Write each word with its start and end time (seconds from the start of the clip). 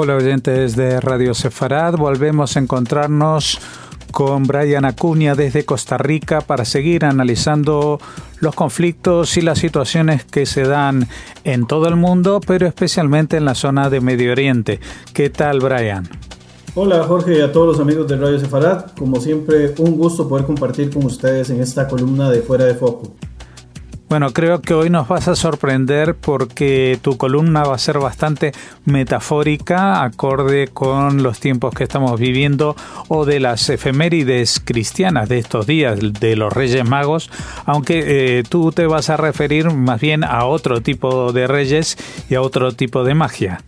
Hola 0.00 0.14
oyentes 0.14 0.76
de 0.76 1.00
Radio 1.00 1.34
Sefarad, 1.34 1.96
volvemos 1.96 2.56
a 2.56 2.60
encontrarnos 2.60 3.58
con 4.12 4.44
Brian 4.44 4.84
Acuña 4.84 5.34
desde 5.34 5.64
Costa 5.64 5.98
Rica 5.98 6.40
para 6.40 6.64
seguir 6.64 7.04
analizando 7.04 7.98
los 8.38 8.54
conflictos 8.54 9.36
y 9.36 9.40
las 9.40 9.58
situaciones 9.58 10.24
que 10.24 10.46
se 10.46 10.62
dan 10.62 11.08
en 11.42 11.66
todo 11.66 11.88
el 11.88 11.96
mundo, 11.96 12.40
pero 12.46 12.68
especialmente 12.68 13.38
en 13.38 13.44
la 13.44 13.56
zona 13.56 13.90
de 13.90 14.00
Medio 14.00 14.30
Oriente. 14.30 14.78
¿Qué 15.12 15.30
tal, 15.30 15.58
Brian? 15.58 16.08
Hola 16.76 17.02
Jorge 17.02 17.36
y 17.36 17.40
a 17.40 17.50
todos 17.50 17.66
los 17.66 17.80
amigos 17.80 18.06
de 18.06 18.18
Radio 18.18 18.38
Sefarad. 18.38 18.92
Como 18.96 19.20
siempre, 19.20 19.74
un 19.78 19.96
gusto 19.96 20.28
poder 20.28 20.46
compartir 20.46 20.94
con 20.94 21.06
ustedes 21.06 21.50
en 21.50 21.60
esta 21.60 21.88
columna 21.88 22.30
de 22.30 22.40
Fuera 22.42 22.66
de 22.66 22.76
Foco. 22.76 23.17
Bueno, 24.08 24.30
creo 24.32 24.62
que 24.62 24.72
hoy 24.72 24.88
nos 24.88 25.06
vas 25.06 25.28
a 25.28 25.36
sorprender 25.36 26.14
porque 26.14 26.98
tu 27.02 27.18
columna 27.18 27.64
va 27.64 27.74
a 27.74 27.78
ser 27.78 27.98
bastante 27.98 28.52
metafórica, 28.86 30.02
acorde 30.02 30.68
con 30.68 31.22
los 31.22 31.40
tiempos 31.40 31.74
que 31.74 31.84
estamos 31.84 32.18
viviendo 32.18 32.74
o 33.08 33.26
de 33.26 33.38
las 33.38 33.68
efemérides 33.68 34.62
cristianas 34.64 35.28
de 35.28 35.36
estos 35.36 35.66
días, 35.66 35.98
de 36.00 36.36
los 36.36 36.50
Reyes 36.50 36.88
Magos, 36.88 37.30
aunque 37.66 38.38
eh, 38.38 38.44
tú 38.48 38.72
te 38.72 38.86
vas 38.86 39.10
a 39.10 39.18
referir 39.18 39.70
más 39.74 40.00
bien 40.00 40.24
a 40.24 40.46
otro 40.46 40.80
tipo 40.80 41.30
de 41.34 41.46
reyes 41.46 41.98
y 42.30 42.34
a 42.34 42.40
otro 42.40 42.72
tipo 42.72 43.04
de 43.04 43.12
magia. 43.12 43.62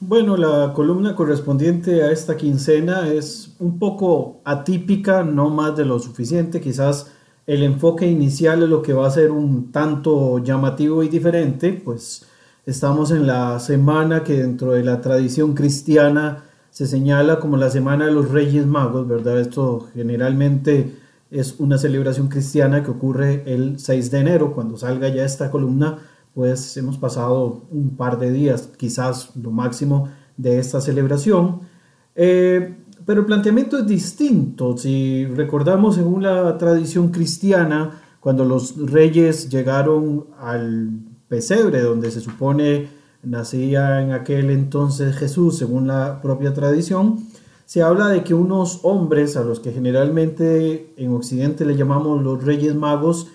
Bueno, 0.00 0.36
la 0.36 0.72
columna 0.72 1.14
correspondiente 1.14 2.02
a 2.02 2.10
esta 2.10 2.36
quincena 2.36 3.06
es 3.06 3.54
un 3.60 3.78
poco 3.78 4.40
atípica, 4.44 5.22
no 5.22 5.48
más 5.48 5.76
de 5.76 5.84
lo 5.84 6.00
suficiente, 6.00 6.60
quizás 6.60 7.12
el 7.50 7.64
enfoque 7.64 8.06
inicial 8.06 8.62
es 8.62 8.68
lo 8.68 8.80
que 8.80 8.92
va 8.92 9.08
a 9.08 9.10
ser 9.10 9.32
un 9.32 9.72
tanto 9.72 10.38
llamativo 10.38 11.02
y 11.02 11.08
diferente, 11.08 11.72
pues 11.72 12.24
estamos 12.64 13.10
en 13.10 13.26
la 13.26 13.58
semana 13.58 14.22
que 14.22 14.34
dentro 14.34 14.70
de 14.70 14.84
la 14.84 15.00
tradición 15.00 15.54
cristiana 15.54 16.44
se 16.70 16.86
señala 16.86 17.40
como 17.40 17.56
la 17.56 17.68
semana 17.68 18.06
de 18.06 18.12
los 18.12 18.30
Reyes 18.30 18.68
Magos, 18.68 19.08
¿verdad? 19.08 19.40
Esto 19.40 19.88
generalmente 19.92 20.94
es 21.32 21.58
una 21.58 21.76
celebración 21.76 22.28
cristiana 22.28 22.84
que 22.84 22.92
ocurre 22.92 23.42
el 23.52 23.80
6 23.80 24.12
de 24.12 24.18
enero, 24.20 24.54
cuando 24.54 24.78
salga 24.78 25.08
ya 25.08 25.24
esta 25.24 25.50
columna, 25.50 25.98
pues 26.32 26.76
hemos 26.76 26.98
pasado 26.98 27.64
un 27.72 27.96
par 27.96 28.20
de 28.20 28.30
días, 28.30 28.68
quizás 28.76 29.34
lo 29.34 29.50
máximo 29.50 30.08
de 30.36 30.60
esta 30.60 30.80
celebración. 30.80 31.62
Eh, 32.14 32.76
pero 33.10 33.22
el 33.22 33.26
planteamiento 33.26 33.76
es 33.76 33.88
distinto. 33.88 34.78
Si 34.78 35.26
recordamos, 35.26 35.96
según 35.96 36.22
la 36.22 36.56
tradición 36.58 37.08
cristiana, 37.08 38.00
cuando 38.20 38.44
los 38.44 38.76
reyes 38.88 39.48
llegaron 39.48 40.26
al 40.38 40.90
pesebre, 41.26 41.80
donde 41.80 42.12
se 42.12 42.20
supone 42.20 42.88
nacía 43.24 44.00
en 44.00 44.12
aquel 44.12 44.50
entonces 44.50 45.16
Jesús, 45.16 45.58
según 45.58 45.88
la 45.88 46.22
propia 46.22 46.54
tradición, 46.54 47.18
se 47.66 47.82
habla 47.82 48.06
de 48.06 48.22
que 48.22 48.32
unos 48.32 48.78
hombres, 48.84 49.36
a 49.36 49.42
los 49.42 49.58
que 49.58 49.72
generalmente 49.72 50.94
en 50.96 51.12
Occidente 51.12 51.64
le 51.64 51.74
llamamos 51.74 52.22
los 52.22 52.44
reyes 52.44 52.76
magos, 52.76 53.26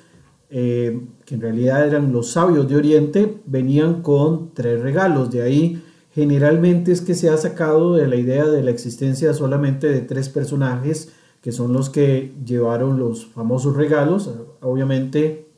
eh, 0.49 1.05
que 1.25 1.35
en 1.35 1.41
realidad 1.41 1.85
eran 1.85 2.13
los 2.13 2.31
sabios 2.31 2.69
de 2.69 2.77
Oriente, 2.77 3.41
venían 3.45 4.01
con 4.01 4.53
tres 4.53 4.81
regalos. 4.81 5.31
De 5.31 5.41
ahí 5.41 5.83
generalmente 6.15 6.93
es 6.93 7.01
que 7.01 7.13
se 7.13 7.29
ha 7.29 7.35
sacado 7.35 7.93
de 7.93 8.07
la 8.07 8.15
idea 8.15 8.45
de 8.45 8.63
la 8.63 8.71
existencia 8.71 9.33
solamente 9.33 9.87
de 9.87 9.99
tres 9.99 10.29
personajes 10.29 11.11
que 11.41 11.51
son 11.51 11.73
los 11.73 11.89
que 11.89 12.33
llevaron 12.43 12.97
los 12.97 13.25
famosos 13.27 13.75
regalos. 13.75 14.31
Obviamente 14.61 15.49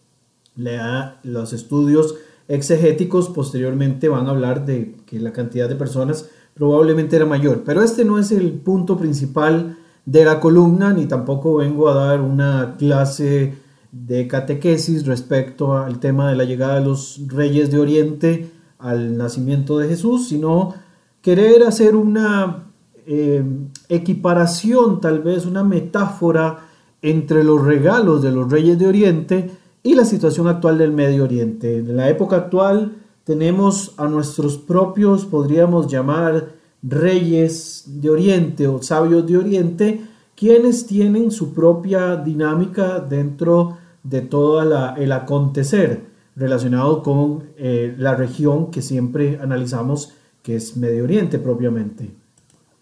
los 1.24 1.54
estudios 1.54 2.16
exegéticos 2.48 3.30
posteriormente 3.30 4.10
van 4.10 4.26
a 4.26 4.32
hablar 4.32 4.66
de 4.66 4.96
que 5.06 5.20
la 5.20 5.32
cantidad 5.32 5.70
de 5.70 5.76
personas 5.76 6.28
probablemente 6.56 7.16
era 7.16 7.28
mayor, 7.28 7.62
pero 7.64 7.84
este 7.84 8.04
no 8.04 8.18
es 8.18 8.32
el 8.32 8.52
punto 8.54 8.98
principal 8.98 9.78
de 10.08 10.26
la 10.26 10.40
columna, 10.40 10.92
ni 10.92 11.06
tampoco 11.06 11.58
vengo 11.58 11.88
a 11.88 11.94
dar 11.94 12.20
una 12.20 12.76
clase 12.78 13.54
de 13.92 14.28
catequesis 14.28 15.06
respecto 15.06 15.78
al 15.78 16.00
tema 16.00 16.30
de 16.30 16.36
la 16.36 16.46
llegada 16.46 16.80
de 16.80 16.86
los 16.86 17.22
reyes 17.28 17.70
de 17.72 17.78
Oriente 17.78 18.57
al 18.80 19.18
nacimiento 19.18 19.78
de 19.78 19.90
Jesús, 19.90 20.28
sino 20.28 20.74
querer 21.22 21.64
hacer 21.64 21.96
una 21.96 22.66
eh, 23.06 23.44
equiparación, 23.90 25.02
tal 25.02 25.20
vez 25.22 25.46
una 25.46 25.64
metáfora 25.64 26.60
entre 27.02 27.44
los 27.44 27.64
regalos 27.64 28.22
de 28.22 28.32
los 28.32 28.52
reyes 28.52 28.78
de 28.78 28.88
Oriente 28.88 29.52
y 29.84 29.96
la 29.96 30.06
situación 30.06 30.48
actual 30.48 30.78
del 30.78 30.92
Medio 30.92 31.24
Oriente. 31.24 31.78
En 31.78 31.96
la 31.96 32.10
época 32.10 32.36
actual 32.36 32.98
tenemos 33.24 33.94
a 33.98 34.08
nuestros 34.08 34.58
propios, 34.58 35.26
podríamos 35.26 35.88
llamar 35.88 36.50
reyes 36.84 37.84
de 37.88 38.10
Oriente 38.10 38.68
o 38.68 38.82
sabios 38.82 39.26
de 39.26 39.38
Oriente, 39.38 40.02
quienes 40.36 40.86
tienen 40.86 41.32
su 41.32 41.54
propia 41.54 42.16
dinámica 42.16 43.00
dentro 43.00 43.78
de 44.04 44.22
todo 44.22 44.62
el 44.96 45.12
acontecer 45.12 46.17
relacionado 46.38 47.02
con 47.02 47.50
eh, 47.58 47.96
la 47.98 48.16
región 48.16 48.70
que 48.70 48.82
siempre 48.82 49.40
analizamos, 49.42 50.14
que 50.44 50.56
es 50.56 50.78
Medio 50.78 51.04
Oriente 51.04 51.40
propiamente. 51.40 52.12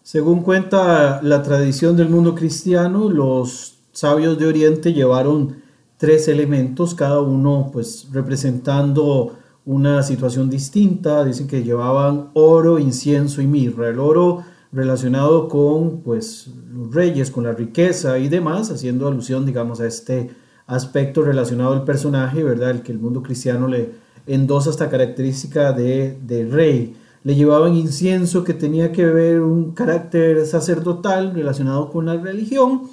Según 0.03 0.41
cuenta 0.41 1.21
la 1.23 1.41
tradición 1.41 1.95
del 1.95 2.09
mundo 2.09 2.35
cristiano, 2.35 3.09
los 3.09 3.79
sabios 3.91 4.37
de 4.37 4.45
Oriente 4.45 4.93
llevaron 4.93 5.63
tres 5.97 6.27
elementos, 6.27 6.93
cada 6.93 7.21
uno 7.21 7.69
pues 7.71 8.09
representando 8.11 9.37
una 9.63 10.03
situación 10.03 10.49
distinta. 10.49 11.23
Dicen 11.23 11.47
que 11.47 11.63
llevaban 11.63 12.29
oro, 12.33 12.77
incienso 12.77 13.41
y 13.41 13.47
mirra. 13.47 13.89
El 13.89 13.99
oro 13.99 14.43
relacionado 14.71 15.47
con 15.47 16.01
pues 16.01 16.49
los 16.71 16.93
reyes, 16.93 17.31
con 17.31 17.45
la 17.45 17.53
riqueza 17.53 18.19
y 18.19 18.27
demás, 18.27 18.69
haciendo 18.69 19.07
alusión 19.07 19.45
digamos 19.45 19.79
a 19.79 19.87
este 19.87 20.29
aspecto 20.67 21.21
relacionado 21.21 21.73
al 21.73 21.83
personaje, 21.83 22.43
¿verdad? 22.43 22.71
El 22.71 22.81
que 22.81 22.91
el 22.91 22.99
mundo 22.99 23.21
cristiano 23.21 23.67
le 23.67 23.91
endosa 24.27 24.69
esta 24.69 24.89
característica 24.89 25.71
de, 25.73 26.17
de 26.25 26.45
rey. 26.47 26.95
Le 27.23 27.35
llevaban 27.35 27.75
incienso 27.75 28.43
que 28.43 28.53
tenía 28.53 28.91
que 28.91 29.05
ver 29.05 29.41
un 29.41 29.71
carácter 29.71 30.45
sacerdotal 30.45 31.33
relacionado 31.33 31.89
con 31.91 32.05
la 32.05 32.15
religión 32.15 32.83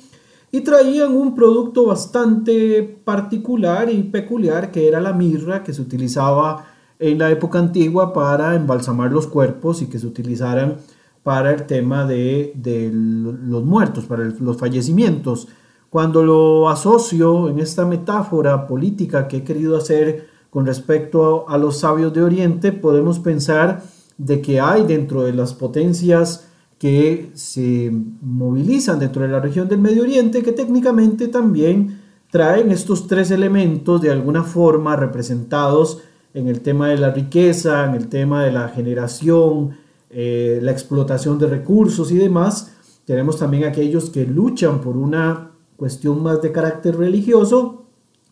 y 0.50 0.60
traían 0.60 1.14
un 1.14 1.34
producto 1.34 1.86
bastante 1.86 2.82
particular 2.82 3.90
y 3.90 4.02
peculiar 4.04 4.70
que 4.70 4.86
era 4.86 5.00
la 5.00 5.14
mirra 5.14 5.62
que 5.62 5.72
se 5.72 5.80
utilizaba 5.80 6.66
en 6.98 7.18
la 7.18 7.30
época 7.30 7.58
antigua 7.58 8.12
para 8.12 8.54
embalsamar 8.54 9.10
los 9.10 9.26
cuerpos 9.26 9.82
y 9.82 9.86
que 9.86 9.98
se 9.98 10.06
utilizaran 10.06 10.76
para 11.22 11.52
el 11.52 11.66
tema 11.66 12.04
de, 12.04 12.52
de 12.54 12.90
los 12.92 13.64
muertos, 13.64 14.04
para 14.04 14.24
los 14.24 14.56
fallecimientos. 14.58 15.48
Cuando 15.92 16.24
lo 16.24 16.70
asocio 16.70 17.50
en 17.50 17.58
esta 17.58 17.84
metáfora 17.84 18.66
política 18.66 19.28
que 19.28 19.36
he 19.36 19.44
querido 19.44 19.76
hacer 19.76 20.26
con 20.48 20.64
respecto 20.64 21.46
a, 21.46 21.58
los 21.58 21.80
sabios 21.80 22.14
de 22.14 22.22
Oriente, 22.22 22.72
podemos 22.72 23.18
pensar 23.18 23.82
de 24.16 24.40
que 24.40 24.58
hay 24.58 24.86
dentro 24.86 25.22
de 25.22 25.34
las 25.34 25.52
potencias 25.52 26.48
que 26.78 27.30
se 27.34 27.92
movilizan 28.22 29.00
dentro 29.00 29.20
de 29.20 29.28
la 29.28 29.40
región 29.40 29.68
del 29.68 29.80
Medio 29.80 30.04
Oriente, 30.04 30.42
que 30.42 30.52
técnicamente 30.52 31.28
también 31.28 32.00
traen 32.30 32.70
estos 32.70 33.06
tres 33.06 33.30
elementos 33.30 34.00
de 34.00 34.12
alguna 34.12 34.44
forma 34.44 34.96
representados 34.96 36.00
en 36.32 36.48
el 36.48 36.62
tema 36.62 36.88
de 36.88 36.96
la 36.96 37.10
riqueza, 37.10 37.84
en 37.84 37.96
el 37.96 38.08
tema 38.08 38.44
de 38.44 38.52
la 38.52 38.70
generación, 38.70 39.76
eh, 40.08 40.58
la 40.62 40.72
explotación 40.72 41.38
de 41.38 41.48
recursos 41.48 42.10
y 42.10 42.16
demás. 42.16 42.72
Tenemos 43.04 43.38
también 43.38 43.64
aquellos 43.64 44.08
que 44.08 44.24
luchan 44.24 44.80
por 44.80 44.96
una 44.96 45.51
cuestión 45.76 46.22
más 46.22 46.42
de 46.42 46.52
carácter 46.52 46.96
religioso, 46.96 47.84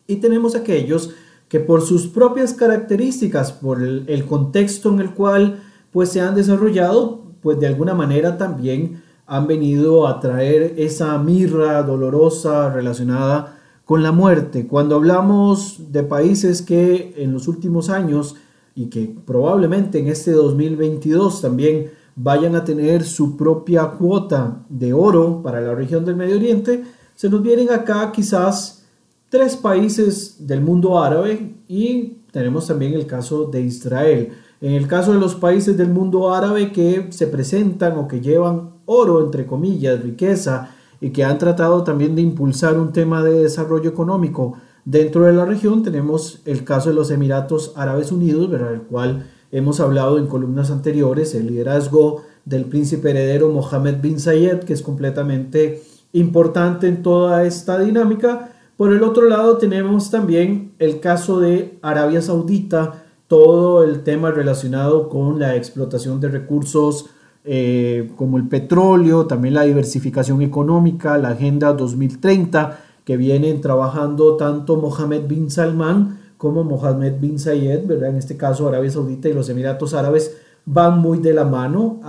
y 0.06 0.16
tenemos 0.16 0.54
aquellos 0.56 1.10
que 1.48 1.60
por 1.60 1.82
sus 1.82 2.06
propias 2.06 2.54
características, 2.54 3.52
por 3.52 3.82
el, 3.82 4.24
contexto 4.26 4.88
en 4.90 5.00
el 5.00 5.14
cual 5.14 5.62
pues 5.92 6.10
se 6.10 6.20
han 6.20 6.34
desarrollado, 6.34 7.22
pues 7.42 7.58
de 7.58 7.66
alguna 7.66 7.94
manera 7.94 8.38
también 8.38 9.02
han 9.26 9.46
venido 9.46 10.06
a 10.06 10.20
traer 10.20 10.74
esa 10.76 11.18
mirra 11.18 11.82
dolorosa 11.82 12.70
relacionada 12.72 13.58
con 13.84 14.02
la 14.02 14.12
muerte. 14.12 14.68
Cuando 14.68 14.94
hablamos 14.94 15.92
de 15.92 16.04
países 16.04 16.62
que 16.62 17.14
en 17.16 17.32
los 17.32 17.48
últimos 17.48 17.90
años 17.90 18.36
y 18.76 18.86
que 18.86 19.12
probablemente 19.26 19.98
en 19.98 20.06
este 20.06 20.30
2022 20.30 21.42
también 21.42 21.90
vayan 22.14 22.54
a 22.54 22.64
tener 22.64 23.02
su 23.02 23.36
propia 23.36 23.86
cuota 23.90 24.62
de 24.68 24.92
oro 24.92 25.42
para 25.42 25.60
la 25.60 25.74
región 25.74 26.04
del 26.04 26.16
Medio 26.16 26.36
Oriente, 26.36 26.84
se 27.20 27.28
nos 27.28 27.42
vienen 27.42 27.70
acá 27.70 28.10
quizás 28.12 28.82
tres 29.28 29.54
países 29.54 30.46
del 30.46 30.62
mundo 30.62 30.98
árabe 30.98 31.54
y 31.68 32.16
tenemos 32.32 32.66
también 32.66 32.94
el 32.94 33.04
caso 33.04 33.44
de 33.44 33.60
Israel. 33.60 34.32
En 34.62 34.72
el 34.72 34.86
caso 34.86 35.12
de 35.12 35.20
los 35.20 35.34
países 35.34 35.76
del 35.76 35.90
mundo 35.90 36.32
árabe 36.32 36.72
que 36.72 37.08
se 37.10 37.26
presentan 37.26 37.98
o 37.98 38.08
que 38.08 38.22
llevan 38.22 38.70
oro, 38.86 39.22
entre 39.22 39.44
comillas, 39.44 40.02
riqueza, 40.02 40.74
y 40.98 41.10
que 41.10 41.22
han 41.22 41.36
tratado 41.36 41.84
también 41.84 42.16
de 42.16 42.22
impulsar 42.22 42.78
un 42.78 42.90
tema 42.90 43.22
de 43.22 43.42
desarrollo 43.42 43.90
económico 43.90 44.54
dentro 44.86 45.24
de 45.24 45.34
la 45.34 45.44
región, 45.44 45.82
tenemos 45.82 46.40
el 46.46 46.64
caso 46.64 46.88
de 46.88 46.94
los 46.94 47.10
Emiratos 47.10 47.74
Árabes 47.76 48.12
Unidos, 48.12 48.48
¿verdad? 48.48 48.72
el 48.72 48.82
cual 48.84 49.26
hemos 49.52 49.78
hablado 49.80 50.18
en 50.18 50.26
columnas 50.26 50.70
anteriores, 50.70 51.34
el 51.34 51.48
liderazgo 51.48 52.22
del 52.46 52.64
príncipe 52.64 53.10
heredero 53.10 53.50
Mohammed 53.50 54.00
bin 54.00 54.18
Zayed, 54.18 54.60
que 54.60 54.72
es 54.72 54.80
completamente 54.80 55.82
importante 56.12 56.88
en 56.88 57.02
toda 57.02 57.44
esta 57.44 57.78
dinámica. 57.78 58.52
Por 58.76 58.92
el 58.92 59.02
otro 59.02 59.28
lado 59.28 59.58
tenemos 59.58 60.10
también 60.10 60.72
el 60.78 61.00
caso 61.00 61.40
de 61.40 61.78
Arabia 61.82 62.22
Saudita, 62.22 63.04
todo 63.28 63.84
el 63.84 64.02
tema 64.02 64.30
relacionado 64.30 65.08
con 65.08 65.38
la 65.38 65.54
explotación 65.54 66.20
de 66.20 66.28
recursos 66.28 67.10
eh, 67.44 68.10
como 68.16 68.36
el 68.36 68.48
petróleo, 68.48 69.26
también 69.26 69.54
la 69.54 69.62
diversificación 69.62 70.42
económica, 70.42 71.16
la 71.16 71.30
Agenda 71.30 71.72
2030, 71.72 72.78
que 73.04 73.16
vienen 73.16 73.60
trabajando 73.60 74.36
tanto 74.36 74.76
Mohammed 74.76 75.26
bin 75.26 75.50
Salman 75.50 76.18
como 76.36 76.64
Mohammed 76.64 77.20
bin 77.20 77.38
Zayed, 77.38 77.86
¿verdad? 77.86 78.10
en 78.10 78.16
este 78.16 78.36
caso 78.36 78.68
Arabia 78.68 78.90
Saudita 78.90 79.28
y 79.28 79.32
los 79.32 79.48
Emiratos 79.48 79.94
Árabes 79.94 80.36
van 80.64 80.98
muy 80.98 81.18
de 81.18 81.34
la 81.34 81.44
mano, 81.44 82.00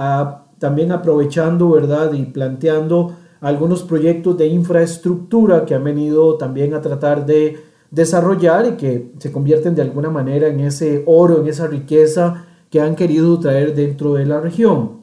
también 0.60 0.92
aprovechando 0.92 1.70
¿verdad? 1.70 2.14
y 2.14 2.26
planteando 2.26 3.14
algunos 3.42 3.82
proyectos 3.84 4.38
de 4.38 4.48
infraestructura 4.48 5.66
que 5.66 5.74
han 5.74 5.84
venido 5.84 6.38
también 6.38 6.74
a 6.74 6.82
tratar 6.82 7.26
de 7.26 7.58
desarrollar 7.90 8.66
y 8.68 8.78
que 8.78 9.12
se 9.18 9.32
convierten 9.32 9.76
de 9.76 9.82
alguna 9.82 10.10
manera 10.10 10.48
en 10.48 10.62
ese 10.62 11.04
oro, 11.08 11.42
en 11.42 11.48
esa 11.48 11.68
riqueza 11.68 12.46
que 12.70 12.80
han 12.80 12.96
querido 12.96 13.38
traer 13.40 13.76
dentro 13.76 14.14
de 14.14 14.26
la 14.26 14.40
región. 14.40 15.02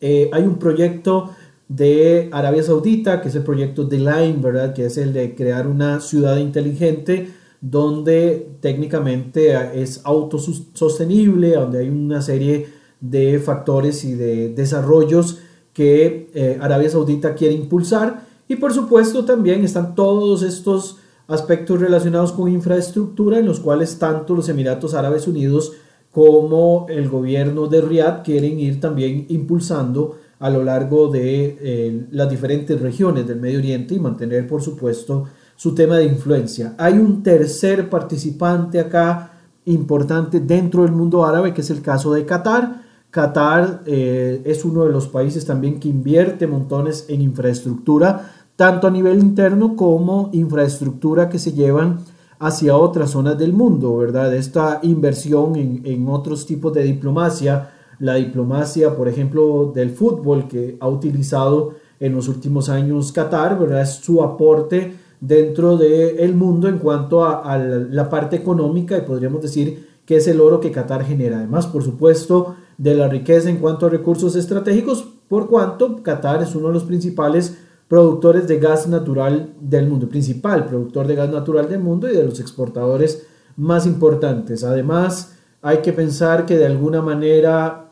Eh, 0.00 0.28
hay 0.32 0.42
un 0.42 0.58
proyecto 0.58 1.30
de 1.68 2.28
Arabia 2.32 2.62
Saudita, 2.62 3.20
que 3.20 3.28
es 3.28 3.34
el 3.34 3.44
proyecto 3.44 3.84
de 3.84 3.98
Line, 3.98 4.38
¿verdad? 4.40 4.74
Que 4.74 4.86
es 4.86 4.98
el 4.98 5.12
de 5.12 5.34
crear 5.34 5.66
una 5.66 6.00
ciudad 6.00 6.36
inteligente 6.36 7.30
donde 7.60 8.56
técnicamente 8.60 9.80
es 9.80 10.00
autosostenible, 10.04 11.52
donde 11.52 11.80
hay 11.80 11.88
una 11.88 12.22
serie 12.22 12.68
de 13.00 13.38
factores 13.38 14.04
y 14.04 14.14
de 14.14 14.50
desarrollos 14.50 15.40
que 15.78 16.28
eh, 16.34 16.58
Arabia 16.60 16.90
Saudita 16.90 17.36
quiere 17.36 17.54
impulsar. 17.54 18.26
Y 18.48 18.56
por 18.56 18.72
supuesto 18.72 19.24
también 19.24 19.62
están 19.62 19.94
todos 19.94 20.42
estos 20.42 20.96
aspectos 21.28 21.78
relacionados 21.78 22.32
con 22.32 22.50
infraestructura 22.50 23.38
en 23.38 23.46
los 23.46 23.60
cuales 23.60 23.96
tanto 23.96 24.34
los 24.34 24.48
Emiratos 24.48 24.94
Árabes 24.94 25.28
Unidos 25.28 25.74
como 26.10 26.86
el 26.88 27.08
gobierno 27.08 27.68
de 27.68 27.80
Riyadh 27.80 28.24
quieren 28.24 28.58
ir 28.58 28.80
también 28.80 29.26
impulsando 29.28 30.16
a 30.40 30.50
lo 30.50 30.64
largo 30.64 31.06
de 31.06 31.56
eh, 31.60 32.06
las 32.10 32.28
diferentes 32.28 32.80
regiones 32.80 33.28
del 33.28 33.38
Medio 33.38 33.60
Oriente 33.60 33.94
y 33.94 34.00
mantener, 34.00 34.48
por 34.48 34.60
supuesto, 34.60 35.26
su 35.54 35.76
tema 35.76 35.98
de 35.98 36.06
influencia. 36.06 36.74
Hay 36.76 36.94
un 36.94 37.22
tercer 37.22 37.88
participante 37.88 38.80
acá 38.80 39.30
importante 39.66 40.40
dentro 40.40 40.82
del 40.82 40.90
mundo 40.90 41.24
árabe, 41.24 41.54
que 41.54 41.60
es 41.60 41.70
el 41.70 41.82
caso 41.82 42.12
de 42.14 42.26
Qatar. 42.26 42.87
Qatar 43.10 43.82
eh, 43.86 44.42
es 44.44 44.64
uno 44.64 44.84
de 44.84 44.92
los 44.92 45.08
países 45.08 45.46
también 45.46 45.80
que 45.80 45.88
invierte 45.88 46.46
montones 46.46 47.06
en 47.08 47.22
infraestructura, 47.22 48.30
tanto 48.56 48.86
a 48.86 48.90
nivel 48.90 49.18
interno 49.18 49.76
como 49.76 50.30
infraestructura 50.32 51.28
que 51.28 51.38
se 51.38 51.52
llevan 51.52 52.00
hacia 52.38 52.76
otras 52.76 53.10
zonas 53.10 53.38
del 53.38 53.52
mundo, 53.52 53.96
¿verdad? 53.96 54.34
Esta 54.34 54.80
inversión 54.82 55.56
en, 55.56 55.82
en 55.84 56.08
otros 56.08 56.46
tipos 56.46 56.72
de 56.72 56.82
diplomacia, 56.82 57.70
la 57.98 58.14
diplomacia, 58.14 58.94
por 58.96 59.08
ejemplo, 59.08 59.72
del 59.74 59.90
fútbol 59.90 60.46
que 60.46 60.76
ha 60.80 60.88
utilizado 60.88 61.74
en 62.00 62.14
los 62.14 62.28
últimos 62.28 62.68
años 62.68 63.12
Qatar, 63.12 63.58
¿verdad? 63.58 63.82
Es 63.82 63.94
su 63.94 64.22
aporte 64.22 64.94
dentro 65.20 65.76
del 65.76 66.34
mundo 66.34 66.68
en 66.68 66.78
cuanto 66.78 67.24
a, 67.24 67.58
la 67.58 68.08
parte 68.08 68.36
económica 68.36 68.96
y 68.96 69.02
podríamos 69.02 69.42
decir 69.42 69.88
que 70.04 70.16
es 70.16 70.28
el 70.28 70.40
oro 70.40 70.60
que 70.60 70.70
Qatar 70.70 71.04
genera. 71.04 71.38
Además, 71.38 71.66
por 71.66 71.82
supuesto, 71.82 72.56
de 72.78 72.94
la 72.94 73.08
riqueza 73.08 73.50
en 73.50 73.58
cuanto 73.58 73.86
a 73.86 73.90
recursos 73.90 74.36
estratégicos, 74.36 75.06
por 75.28 75.48
cuanto 75.48 76.02
Qatar 76.02 76.42
es 76.42 76.54
uno 76.54 76.68
de 76.68 76.74
los 76.74 76.84
principales 76.84 77.58
productores 77.88 78.46
de 78.46 78.58
gas 78.58 78.86
natural 78.86 79.54
del 79.60 79.88
mundo, 79.88 80.08
principal 80.08 80.66
productor 80.66 81.06
de 81.06 81.14
gas 81.14 81.30
natural 81.30 81.68
del 81.68 81.80
mundo 81.80 82.08
y 82.08 82.16
de 82.16 82.24
los 82.24 82.38
exportadores 82.38 83.26
más 83.56 83.86
importantes. 83.86 84.62
Además, 84.62 85.34
hay 85.60 85.78
que 85.78 85.92
pensar 85.92 86.46
que 86.46 86.56
de 86.56 86.66
alguna 86.66 87.02
manera 87.02 87.90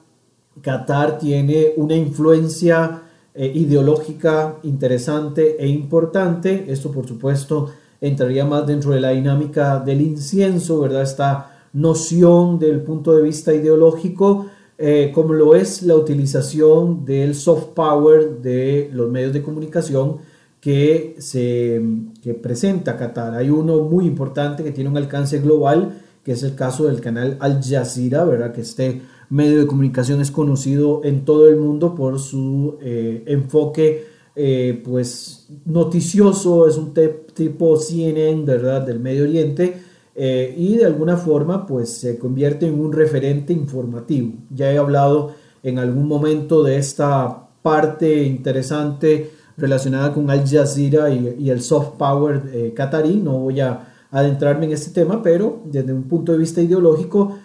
Qatar 0.63 1.19
tiene 1.19 1.73
una 1.77 1.97
influencia 1.97 3.03
eh, 3.35 3.51
ideológica 3.55 4.57
interesante 4.63 5.63
e 5.63 5.67
importante. 5.69 6.67
Esto, 6.69 6.91
por 6.91 7.07
supuesto, 7.07 7.71
entraría 8.01 8.45
más 8.45 8.67
dentro 8.67 8.93
de 8.93 9.01
la 9.01 9.11
dinámica 9.11 9.81
del 9.81 10.01
incienso, 10.01 10.81
¿verdad? 10.81 11.03
Esta 11.03 11.69
noción 11.73 12.59
del 12.59 12.81
punto 12.81 13.15
de 13.15 13.23
vista 13.23 13.53
ideológico, 13.53 14.47
eh, 14.79 15.11
como 15.15 15.33
lo 15.33 15.55
es 15.55 15.83
la 15.83 15.97
utilización 15.97 17.05
del 17.05 17.35
soft 17.35 17.69
power 17.75 18.43
de 18.43 18.91
los 18.93 19.11
medios 19.11 19.33
de 19.33 19.43
comunicación 19.43 20.19
que 20.61 21.17
se 21.19 21.81
que 22.23 22.35
presenta 22.35 22.97
Qatar. 22.97 23.35
Hay 23.35 23.51
uno 23.51 23.83
muy 23.83 24.07
importante 24.07 24.65
que 24.65 24.73
tiene 24.73 24.91
un 24.91 24.97
alcance 24.97 25.39
global, 25.39 26.03
que 26.25 26.33
es 26.33 26.43
el 26.43 26.55
caso 26.55 26.87
del 26.87 27.01
canal 27.01 27.37
Al 27.41 27.63
Jazeera, 27.63 28.25
¿verdad? 28.25 28.53
Que 28.53 28.63
esté 28.63 29.01
medio 29.31 29.61
de 29.61 29.67
comunicación 29.67 30.21
es 30.21 30.31
conocido 30.31 31.03
en 31.05 31.25
todo 31.25 31.49
el 31.49 31.57
mundo 31.57 31.95
por 31.95 32.19
su 32.19 32.79
eh, 32.81 33.23
enfoque 33.27 34.07
eh, 34.35 34.83
pues 34.85 35.49
noticioso, 35.65 36.69
es 36.69 36.77
un 36.77 36.93
tipo 37.33 37.77
CNN, 37.79 38.45
¿verdad?, 38.45 38.83
del 38.83 39.01
Medio 39.01 39.23
Oriente 39.23 39.81
eh, 40.17 40.55
y 40.57 40.77
de 40.77 40.87
alguna 40.87 41.17
forma 41.17 41.67
pues 41.67 41.91
se 41.99 42.19
convierte 42.19 42.67
en 42.67 42.81
un 42.81 42.93
referente 42.93 43.53
informativo. 43.53 44.33
Ya 44.51 44.73
he 44.73 44.79
hablado 44.79 45.33
en 45.63 45.79
algún 45.79 46.09
momento 46.09 46.63
de 46.63 46.79
esta 46.79 47.49
parte 47.63 48.25
interesante 48.25 49.31
relacionada 49.57 50.13
con 50.13 50.31
Al 50.31 50.49
Jazeera 50.49 51.11
y, 51.11 51.37
y 51.39 51.51
el 51.51 51.61
soft 51.61 51.97
power 51.97 52.73
catarí, 52.75 53.17
no 53.17 53.39
voy 53.39 53.61
a 53.61 53.93
adentrarme 54.11 54.67
en 54.67 54.73
este 54.73 54.91
tema, 54.91 55.23
pero 55.23 55.63
desde 55.65 55.93
un 55.93 56.05
punto 56.05 56.33
de 56.33 56.39
vista 56.39 56.61
ideológico, 56.61 57.37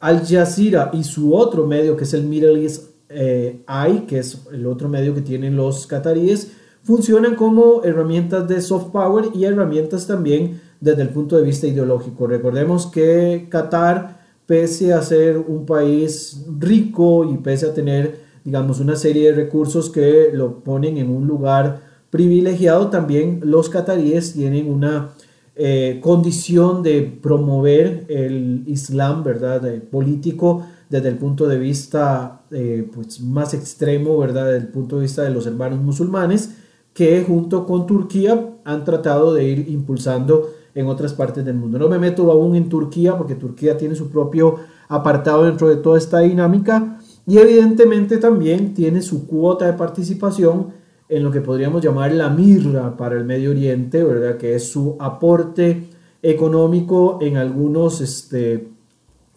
al 0.00 0.26
Jazeera 0.26 0.90
y 0.92 1.04
su 1.04 1.34
otro 1.34 1.66
medio, 1.66 1.96
que 1.96 2.04
es 2.04 2.14
el 2.14 2.24
Middle 2.24 2.62
East 2.62 2.90
eh, 3.08 3.64
Eye, 3.68 4.04
que 4.06 4.18
es 4.18 4.46
el 4.52 4.66
otro 4.66 4.88
medio 4.88 5.14
que 5.14 5.22
tienen 5.22 5.56
los 5.56 5.86
cataríes, 5.86 6.52
funcionan 6.82 7.34
como 7.34 7.82
herramientas 7.82 8.46
de 8.48 8.60
soft 8.60 8.90
power 8.92 9.30
y 9.34 9.44
herramientas 9.44 10.06
también 10.06 10.60
desde 10.80 11.02
el 11.02 11.10
punto 11.10 11.36
de 11.36 11.44
vista 11.44 11.66
ideológico. 11.66 12.26
Recordemos 12.26 12.86
que 12.86 13.46
Qatar, 13.50 14.20
pese 14.46 14.92
a 14.92 15.02
ser 15.02 15.38
un 15.38 15.66
país 15.66 16.44
rico 16.58 17.24
y 17.30 17.36
pese 17.38 17.66
a 17.66 17.74
tener, 17.74 18.20
digamos, 18.44 18.80
una 18.80 18.96
serie 18.96 19.30
de 19.30 19.36
recursos 19.36 19.90
que 19.90 20.30
lo 20.32 20.60
ponen 20.60 20.96
en 20.98 21.10
un 21.10 21.26
lugar 21.26 21.80
privilegiado, 22.10 22.88
también 22.88 23.40
los 23.42 23.68
cataríes 23.68 24.32
tienen 24.32 24.70
una 24.70 25.10
eh, 25.56 25.98
condición 26.02 26.82
de 26.82 27.02
promover 27.02 28.06
el 28.08 28.62
Islam, 28.66 29.24
¿verdad? 29.24 29.62
político 29.90 30.64
desde 30.88 31.08
el 31.08 31.18
punto 31.18 31.46
de 31.46 31.58
vista 31.58 32.42
eh, 32.50 32.88
pues, 32.94 33.20
más 33.20 33.52
extremo, 33.54 34.16
¿verdad? 34.18 34.46
Desde 34.46 34.58
el 34.58 34.68
punto 34.68 34.96
de 34.96 35.02
vista 35.02 35.22
de 35.22 35.30
los 35.30 35.46
hermanos 35.46 35.80
musulmanes, 35.80 36.54
que 36.98 37.22
junto 37.22 37.64
con 37.64 37.86
Turquía 37.86 38.54
han 38.64 38.84
tratado 38.84 39.32
de 39.32 39.44
ir 39.44 39.68
impulsando 39.68 40.50
en 40.74 40.88
otras 40.88 41.12
partes 41.12 41.44
del 41.44 41.54
mundo. 41.54 41.78
No 41.78 41.88
me 41.88 41.96
meto 41.96 42.28
aún 42.32 42.56
en 42.56 42.68
Turquía 42.68 43.16
porque 43.16 43.36
Turquía 43.36 43.78
tiene 43.78 43.94
su 43.94 44.10
propio 44.10 44.56
apartado 44.88 45.44
dentro 45.44 45.68
de 45.68 45.76
toda 45.76 45.96
esta 45.96 46.18
dinámica 46.18 46.98
y 47.24 47.38
evidentemente 47.38 48.16
también 48.16 48.74
tiene 48.74 49.00
su 49.00 49.28
cuota 49.28 49.66
de 49.66 49.74
participación 49.74 50.70
en 51.08 51.22
lo 51.22 51.30
que 51.30 51.40
podríamos 51.40 51.84
llamar 51.84 52.10
la 52.10 52.30
mirra 52.30 52.96
para 52.96 53.14
el 53.14 53.24
Medio 53.24 53.50
Oriente, 53.50 54.02
¿verdad? 54.02 54.36
Que 54.36 54.56
es 54.56 54.68
su 54.68 54.96
aporte 54.98 55.90
económico 56.20 57.18
en 57.20 57.36
algunos 57.36 58.00
este, 58.00 58.70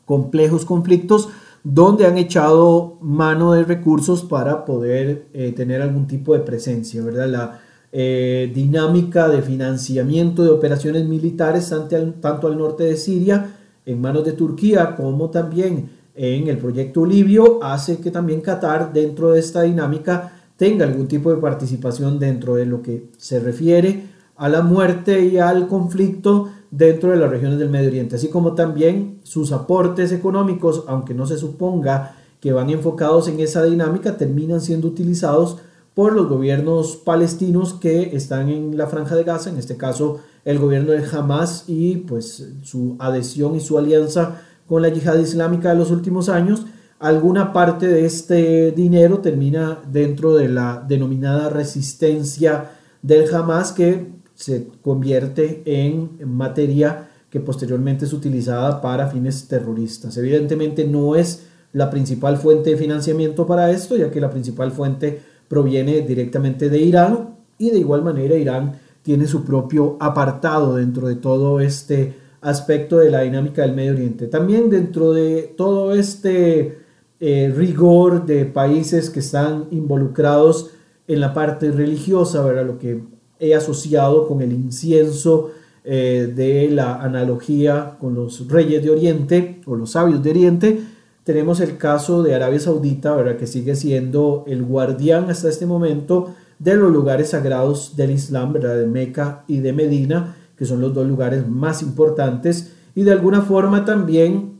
complejos 0.07 0.65
conflictos 0.65 1.29
donde 1.63 2.05
han 2.05 2.17
echado 2.17 2.97
mano 3.01 3.53
de 3.53 3.63
recursos 3.63 4.23
para 4.23 4.65
poder 4.65 5.27
eh, 5.33 5.51
tener 5.51 5.81
algún 5.81 6.07
tipo 6.07 6.33
de 6.33 6.39
presencia, 6.39 7.03
¿verdad? 7.03 7.27
La 7.27 7.59
eh, 7.91 8.51
dinámica 8.53 9.27
de 9.27 9.41
financiamiento 9.41 10.43
de 10.43 10.49
operaciones 10.49 11.05
militares 11.05 11.73
tanto 12.21 12.47
al 12.47 12.57
norte 12.57 12.83
de 12.83 12.97
Siria, 12.97 13.57
en 13.85 13.99
manos 13.99 14.23
de 14.25 14.33
Turquía, 14.33 14.95
como 14.95 15.29
también 15.29 15.89
en 16.15 16.47
el 16.47 16.57
proyecto 16.57 17.05
libio, 17.05 17.63
hace 17.63 17.97
que 17.99 18.11
también 18.11 18.41
Qatar, 18.41 18.93
dentro 18.93 19.31
de 19.31 19.39
esta 19.39 19.63
dinámica, 19.63 20.33
tenga 20.55 20.85
algún 20.85 21.07
tipo 21.07 21.31
de 21.31 21.37
participación 21.37 22.19
dentro 22.19 22.55
de 22.55 22.65
lo 22.65 22.81
que 22.81 23.07
se 23.17 23.39
refiere 23.39 24.03
a 24.35 24.49
la 24.49 24.61
muerte 24.61 25.25
y 25.25 25.37
al 25.37 25.67
conflicto 25.67 26.49
dentro 26.71 27.11
de 27.11 27.17
las 27.17 27.29
regiones 27.29 27.59
del 27.59 27.69
Medio 27.69 27.89
Oriente, 27.89 28.15
así 28.15 28.29
como 28.29 28.55
también 28.55 29.19
sus 29.23 29.51
aportes 29.51 30.11
económicos, 30.13 30.85
aunque 30.87 31.13
no 31.13 31.27
se 31.27 31.37
suponga 31.37 32.15
que 32.39 32.53
van 32.53 32.69
enfocados 32.69 33.27
en 33.27 33.39
esa 33.41 33.63
dinámica, 33.63 34.17
terminan 34.17 34.61
siendo 34.61 34.87
utilizados 34.87 35.57
por 35.93 36.13
los 36.13 36.29
gobiernos 36.29 36.95
palestinos 36.95 37.73
que 37.73 38.15
están 38.15 38.49
en 38.49 38.77
la 38.77 38.87
franja 38.87 39.15
de 39.15 39.25
Gaza, 39.25 39.49
en 39.49 39.57
este 39.57 39.75
caso 39.75 40.19
el 40.45 40.57
gobierno 40.57 40.93
de 40.93 41.05
Hamas 41.05 41.65
y 41.67 41.97
pues 41.97 42.47
su 42.63 42.95
adhesión 42.97 43.55
y 43.55 43.59
su 43.59 43.77
alianza 43.77 44.41
con 44.67 44.81
la 44.81 44.89
yihad 44.89 45.19
islámica 45.19 45.69
de 45.69 45.75
los 45.75 45.91
últimos 45.91 46.29
años, 46.29 46.65
alguna 46.99 47.51
parte 47.51 47.87
de 47.87 48.05
este 48.05 48.71
dinero 48.71 49.19
termina 49.19 49.79
dentro 49.91 50.33
de 50.35 50.47
la 50.47 50.83
denominada 50.87 51.49
resistencia 51.49 52.71
del 53.01 53.33
Hamas 53.33 53.73
que 53.73 54.20
se 54.41 54.67
convierte 54.81 55.61
en 55.65 56.17
materia 56.25 57.09
que 57.29 57.39
posteriormente 57.39 58.05
es 58.05 58.13
utilizada 58.13 58.81
para 58.81 59.07
fines 59.07 59.47
terroristas. 59.47 60.17
Evidentemente 60.17 60.85
no 60.85 61.15
es 61.15 61.47
la 61.73 61.89
principal 61.89 62.37
fuente 62.37 62.71
de 62.71 62.77
financiamiento 62.77 63.45
para 63.45 63.71
esto, 63.71 63.95
ya 63.95 64.11
que 64.11 64.19
la 64.19 64.29
principal 64.29 64.71
fuente 64.71 65.21
proviene 65.47 66.01
directamente 66.01 66.69
de 66.69 66.79
Irán 66.79 67.35
y 67.57 67.69
de 67.69 67.79
igual 67.79 68.03
manera 68.03 68.35
Irán 68.35 68.73
tiene 69.01 69.27
su 69.27 69.43
propio 69.43 69.97
apartado 69.99 70.75
dentro 70.75 71.07
de 71.07 71.15
todo 71.15 71.59
este 71.59 72.15
aspecto 72.41 72.97
de 72.97 73.11
la 73.11 73.21
dinámica 73.21 73.61
del 73.61 73.75
Medio 73.75 73.93
Oriente. 73.93 74.27
También 74.27 74.69
dentro 74.69 75.13
de 75.13 75.53
todo 75.55 75.93
este 75.93 76.79
eh, 77.19 77.53
rigor 77.55 78.25
de 78.25 78.45
países 78.45 79.09
que 79.09 79.19
están 79.19 79.67
involucrados 79.71 80.71
en 81.07 81.19
la 81.19 81.33
parte 81.33 81.71
religiosa, 81.71 82.43
¿verdad? 82.43 82.65
lo 82.65 82.79
que 82.79 83.01
he 83.41 83.55
asociado 83.55 84.27
con 84.27 84.41
el 84.41 84.53
incienso 84.53 85.51
eh, 85.83 86.31
de 86.33 86.69
la 86.69 87.01
analogía 87.01 87.97
con 87.99 88.13
los 88.13 88.47
reyes 88.47 88.83
de 88.83 88.91
Oriente 88.91 89.61
o 89.65 89.75
los 89.75 89.91
sabios 89.91 90.21
de 90.21 90.29
Oriente, 90.29 90.81
tenemos 91.23 91.59
el 91.59 91.77
caso 91.77 92.21
de 92.21 92.35
Arabia 92.35 92.59
Saudita, 92.59 93.15
¿verdad? 93.15 93.37
que 93.37 93.47
sigue 93.47 93.75
siendo 93.75 94.43
el 94.47 94.63
guardián 94.63 95.29
hasta 95.29 95.49
este 95.49 95.65
momento 95.65 96.33
de 96.59 96.75
los 96.75 96.91
lugares 96.91 97.29
sagrados 97.29 97.95
del 97.95 98.11
Islam, 98.11 98.53
¿verdad? 98.53 98.77
de 98.77 98.85
Meca 98.85 99.43
y 99.47 99.57
de 99.57 99.73
Medina, 99.73 100.35
que 100.55 100.65
son 100.65 100.79
los 100.79 100.93
dos 100.93 101.07
lugares 101.07 101.47
más 101.47 101.81
importantes, 101.81 102.73
y 102.93 103.01
de 103.01 103.11
alguna 103.11 103.41
forma 103.41 103.83
también 103.83 104.59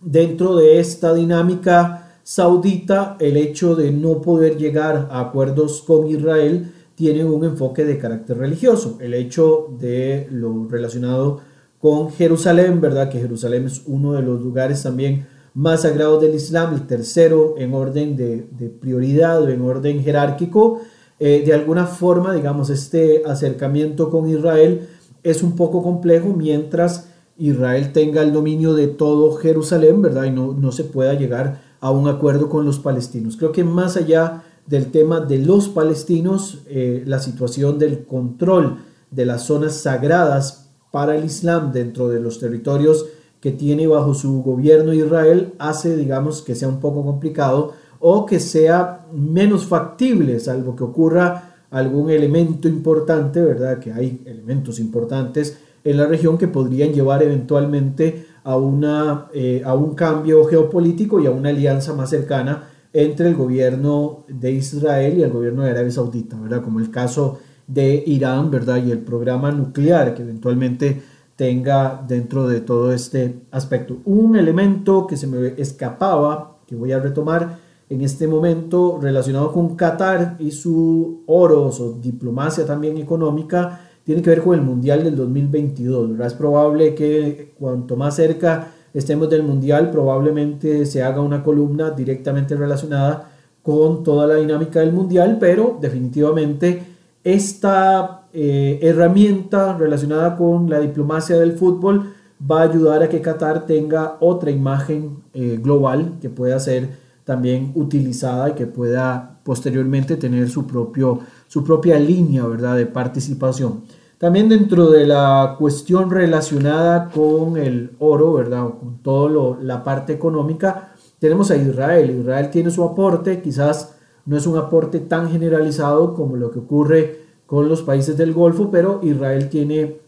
dentro 0.00 0.56
de 0.56 0.80
esta 0.80 1.12
dinámica 1.12 2.18
saudita, 2.22 3.16
el 3.20 3.36
hecho 3.36 3.74
de 3.74 3.92
no 3.92 4.22
poder 4.22 4.56
llegar 4.56 5.08
a 5.10 5.20
acuerdos 5.20 5.82
con 5.82 6.06
Israel 6.06 6.72
tienen 6.94 7.26
un 7.26 7.44
enfoque 7.44 7.84
de 7.84 7.98
carácter 7.98 8.38
religioso. 8.38 8.98
El 9.00 9.14
hecho 9.14 9.68
de 9.78 10.28
lo 10.30 10.66
relacionado 10.68 11.40
con 11.80 12.10
Jerusalén, 12.10 12.80
¿verdad? 12.80 13.10
Que 13.10 13.20
Jerusalén 13.20 13.66
es 13.66 13.82
uno 13.86 14.12
de 14.12 14.22
los 14.22 14.40
lugares 14.40 14.82
también 14.82 15.26
más 15.54 15.82
sagrados 15.82 16.20
del 16.20 16.34
Islam, 16.34 16.74
el 16.74 16.86
tercero 16.86 17.54
en 17.58 17.74
orden 17.74 18.16
de, 18.16 18.68
prioridad 18.80 19.42
o 19.42 19.48
en 19.48 19.60
orden 19.60 20.02
jerárquico. 20.02 20.80
Eh, 21.20 21.42
de 21.44 21.52
alguna 21.52 21.86
forma, 21.86 22.34
digamos, 22.34 22.70
este 22.70 23.22
acercamiento 23.24 24.10
con 24.10 24.28
Israel 24.28 24.88
es 25.22 25.42
un 25.42 25.56
poco 25.56 25.82
complejo 25.82 26.34
mientras 26.36 27.08
Israel 27.36 27.92
tenga 27.92 28.22
el 28.22 28.32
dominio 28.32 28.74
de 28.74 28.88
todo 28.88 29.34
Jerusalén, 29.36 30.02
¿verdad? 30.02 30.24
Y 30.24 30.30
no, 30.30 30.52
no 30.52 30.72
se 30.72 30.84
pueda 30.84 31.14
llegar 31.14 31.60
a 31.80 31.90
un 31.90 32.08
acuerdo 32.08 32.48
con 32.48 32.64
los 32.64 32.78
palestinos. 32.78 33.36
Creo 33.36 33.52
que 33.52 33.62
más 33.62 33.96
allá 33.96 34.42
del 34.66 34.90
tema 34.90 35.20
de 35.20 35.38
los 35.38 35.68
palestinos, 35.68 36.62
eh, 36.66 37.02
la 37.06 37.18
situación 37.18 37.78
del 37.78 38.04
control 38.04 38.78
de 39.10 39.26
las 39.26 39.42
zonas 39.42 39.74
sagradas 39.74 40.70
para 40.90 41.16
el 41.16 41.24
Islam 41.24 41.72
dentro 41.72 42.08
de 42.08 42.20
los 42.20 42.38
territorios 42.38 43.06
que 43.40 43.52
tiene 43.52 43.86
bajo 43.86 44.14
su 44.14 44.42
gobierno 44.42 44.94
Israel 44.94 45.52
hace, 45.58 45.96
digamos, 45.96 46.40
que 46.40 46.54
sea 46.54 46.68
un 46.68 46.80
poco 46.80 47.04
complicado 47.04 47.72
o 48.00 48.24
que 48.24 48.40
sea 48.40 49.06
menos 49.12 49.66
factible, 49.66 50.40
salvo 50.40 50.74
que 50.74 50.84
ocurra 50.84 51.54
algún 51.70 52.10
elemento 52.10 52.68
importante, 52.68 53.42
¿verdad? 53.42 53.78
Que 53.78 53.92
hay 53.92 54.22
elementos 54.24 54.78
importantes 54.78 55.58
en 55.82 55.96
la 55.98 56.06
región 56.06 56.38
que 56.38 56.48
podrían 56.48 56.92
llevar 56.92 57.22
eventualmente 57.22 58.26
a, 58.44 58.56
una, 58.56 59.26
eh, 59.34 59.62
a 59.64 59.74
un 59.74 59.94
cambio 59.94 60.44
geopolítico 60.44 61.20
y 61.20 61.26
a 61.26 61.30
una 61.30 61.50
alianza 61.50 61.92
más 61.92 62.10
cercana 62.10 62.70
entre 62.94 63.28
el 63.28 63.34
gobierno 63.34 64.24
de 64.28 64.52
Israel 64.52 65.18
y 65.18 65.22
el 65.22 65.30
gobierno 65.30 65.64
de 65.64 65.72
Arabia 65.72 65.90
Saudita, 65.90 66.38
¿verdad? 66.40 66.62
Como 66.62 66.78
el 66.78 66.90
caso 66.90 67.40
de 67.66 68.02
Irán, 68.06 68.52
¿verdad? 68.52 68.82
Y 68.82 68.92
el 68.92 69.00
programa 69.00 69.50
nuclear 69.50 70.14
que 70.14 70.22
eventualmente 70.22 71.02
tenga 71.34 72.02
dentro 72.06 72.46
de 72.46 72.60
todo 72.60 72.92
este 72.92 73.40
aspecto. 73.50 73.98
Un 74.04 74.36
elemento 74.36 75.08
que 75.08 75.16
se 75.16 75.26
me 75.26 75.54
escapaba, 75.56 76.58
que 76.66 76.76
voy 76.76 76.92
a 76.92 77.00
retomar 77.00 77.58
en 77.90 78.00
este 78.00 78.28
momento 78.28 79.00
relacionado 79.02 79.52
con 79.52 79.74
Qatar 79.74 80.36
y 80.38 80.52
su 80.52 81.24
oro, 81.26 81.72
su 81.72 82.00
diplomacia 82.00 82.64
también 82.64 82.96
económica, 82.98 83.80
tiene 84.04 84.22
que 84.22 84.30
ver 84.30 84.42
con 84.42 84.54
el 84.54 84.62
Mundial 84.62 85.02
del 85.02 85.16
2022. 85.16 86.10
¿verdad? 86.10 86.28
Es 86.28 86.34
probable 86.34 86.94
que 86.94 87.54
cuanto 87.58 87.96
más 87.96 88.14
cerca 88.14 88.68
estemos 88.94 89.28
del 89.28 89.42
Mundial, 89.42 89.90
probablemente 89.90 90.86
se 90.86 91.02
haga 91.02 91.20
una 91.20 91.42
columna 91.42 91.90
directamente 91.90 92.56
relacionada 92.56 93.30
con 93.62 94.04
toda 94.04 94.26
la 94.26 94.36
dinámica 94.36 94.80
del 94.80 94.92
Mundial, 94.92 95.38
pero 95.40 95.76
definitivamente 95.80 96.82
esta 97.24 98.22
eh, 98.32 98.78
herramienta 98.82 99.76
relacionada 99.76 100.36
con 100.36 100.70
la 100.70 100.78
diplomacia 100.80 101.36
del 101.38 101.52
fútbol 101.52 102.14
va 102.50 102.60
a 102.60 102.68
ayudar 102.68 103.02
a 103.02 103.08
que 103.08 103.20
Qatar 103.20 103.66
tenga 103.66 104.16
otra 104.20 104.50
imagen 104.50 105.22
eh, 105.32 105.58
global 105.60 106.14
que 106.20 106.28
pueda 106.28 106.58
ser 106.60 106.88
también 107.24 107.72
utilizada 107.74 108.50
y 108.50 108.52
que 108.52 108.66
pueda 108.66 109.40
posteriormente 109.44 110.16
tener 110.16 110.48
su, 110.50 110.66
propio, 110.66 111.20
su 111.48 111.64
propia 111.64 111.98
línea 111.98 112.44
¿verdad? 112.46 112.76
de 112.76 112.86
participación. 112.86 113.82
También 114.18 114.48
dentro 114.48 114.90
de 114.90 115.06
la 115.06 115.56
cuestión 115.58 116.10
relacionada 116.10 117.10
con 117.10 117.56
el 117.56 117.90
oro, 117.98 118.34
¿verdad? 118.34 118.68
Con 118.80 118.98
toda 119.02 119.58
la 119.60 119.82
parte 119.82 120.12
económica, 120.12 120.94
tenemos 121.18 121.50
a 121.50 121.56
Israel. 121.56 122.18
Israel 122.20 122.50
tiene 122.50 122.70
su 122.70 122.84
aporte, 122.84 123.42
quizás 123.42 123.96
no 124.26 124.36
es 124.36 124.46
un 124.46 124.56
aporte 124.56 125.00
tan 125.00 125.30
generalizado 125.30 126.14
como 126.14 126.36
lo 126.36 126.50
que 126.50 126.60
ocurre 126.60 127.20
con 127.46 127.68
los 127.68 127.82
países 127.82 128.16
del 128.16 128.32
Golfo, 128.32 128.70
pero 128.70 129.00
Israel 129.02 129.48
tiene 129.48 129.98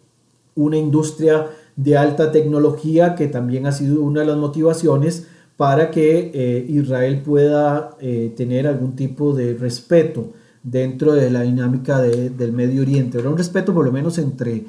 una 0.55 0.77
industria 0.77 1.49
de 1.75 1.97
alta 1.97 2.33
tecnología 2.33 3.15
que 3.15 3.27
también 3.27 3.67
ha 3.67 3.73
sido 3.73 4.01
una 4.01 4.21
de 4.21 4.27
las 4.27 4.39
motivaciones 4.39 5.27
para 5.57 5.91
que 5.91 6.31
eh, 6.33 6.67
Israel 6.69 7.23
pueda 7.23 7.97
eh, 8.01 8.33
tener 8.37 8.67
algún 8.67 8.97
tipo 8.97 9.35
de 9.35 9.55
respeto 9.55 10.33
dentro 10.67 11.15
de 11.15 11.31
la 11.31 11.43
dinámica 11.43 12.01
del 12.01 12.53
Medio 12.53 12.83
Oriente. 12.83 13.21
Era 13.21 13.31
un 13.31 13.39
respeto 13.39 13.73
por 13.73 13.85
lo 13.85 13.93
menos 13.93 14.19
entre, 14.19 14.65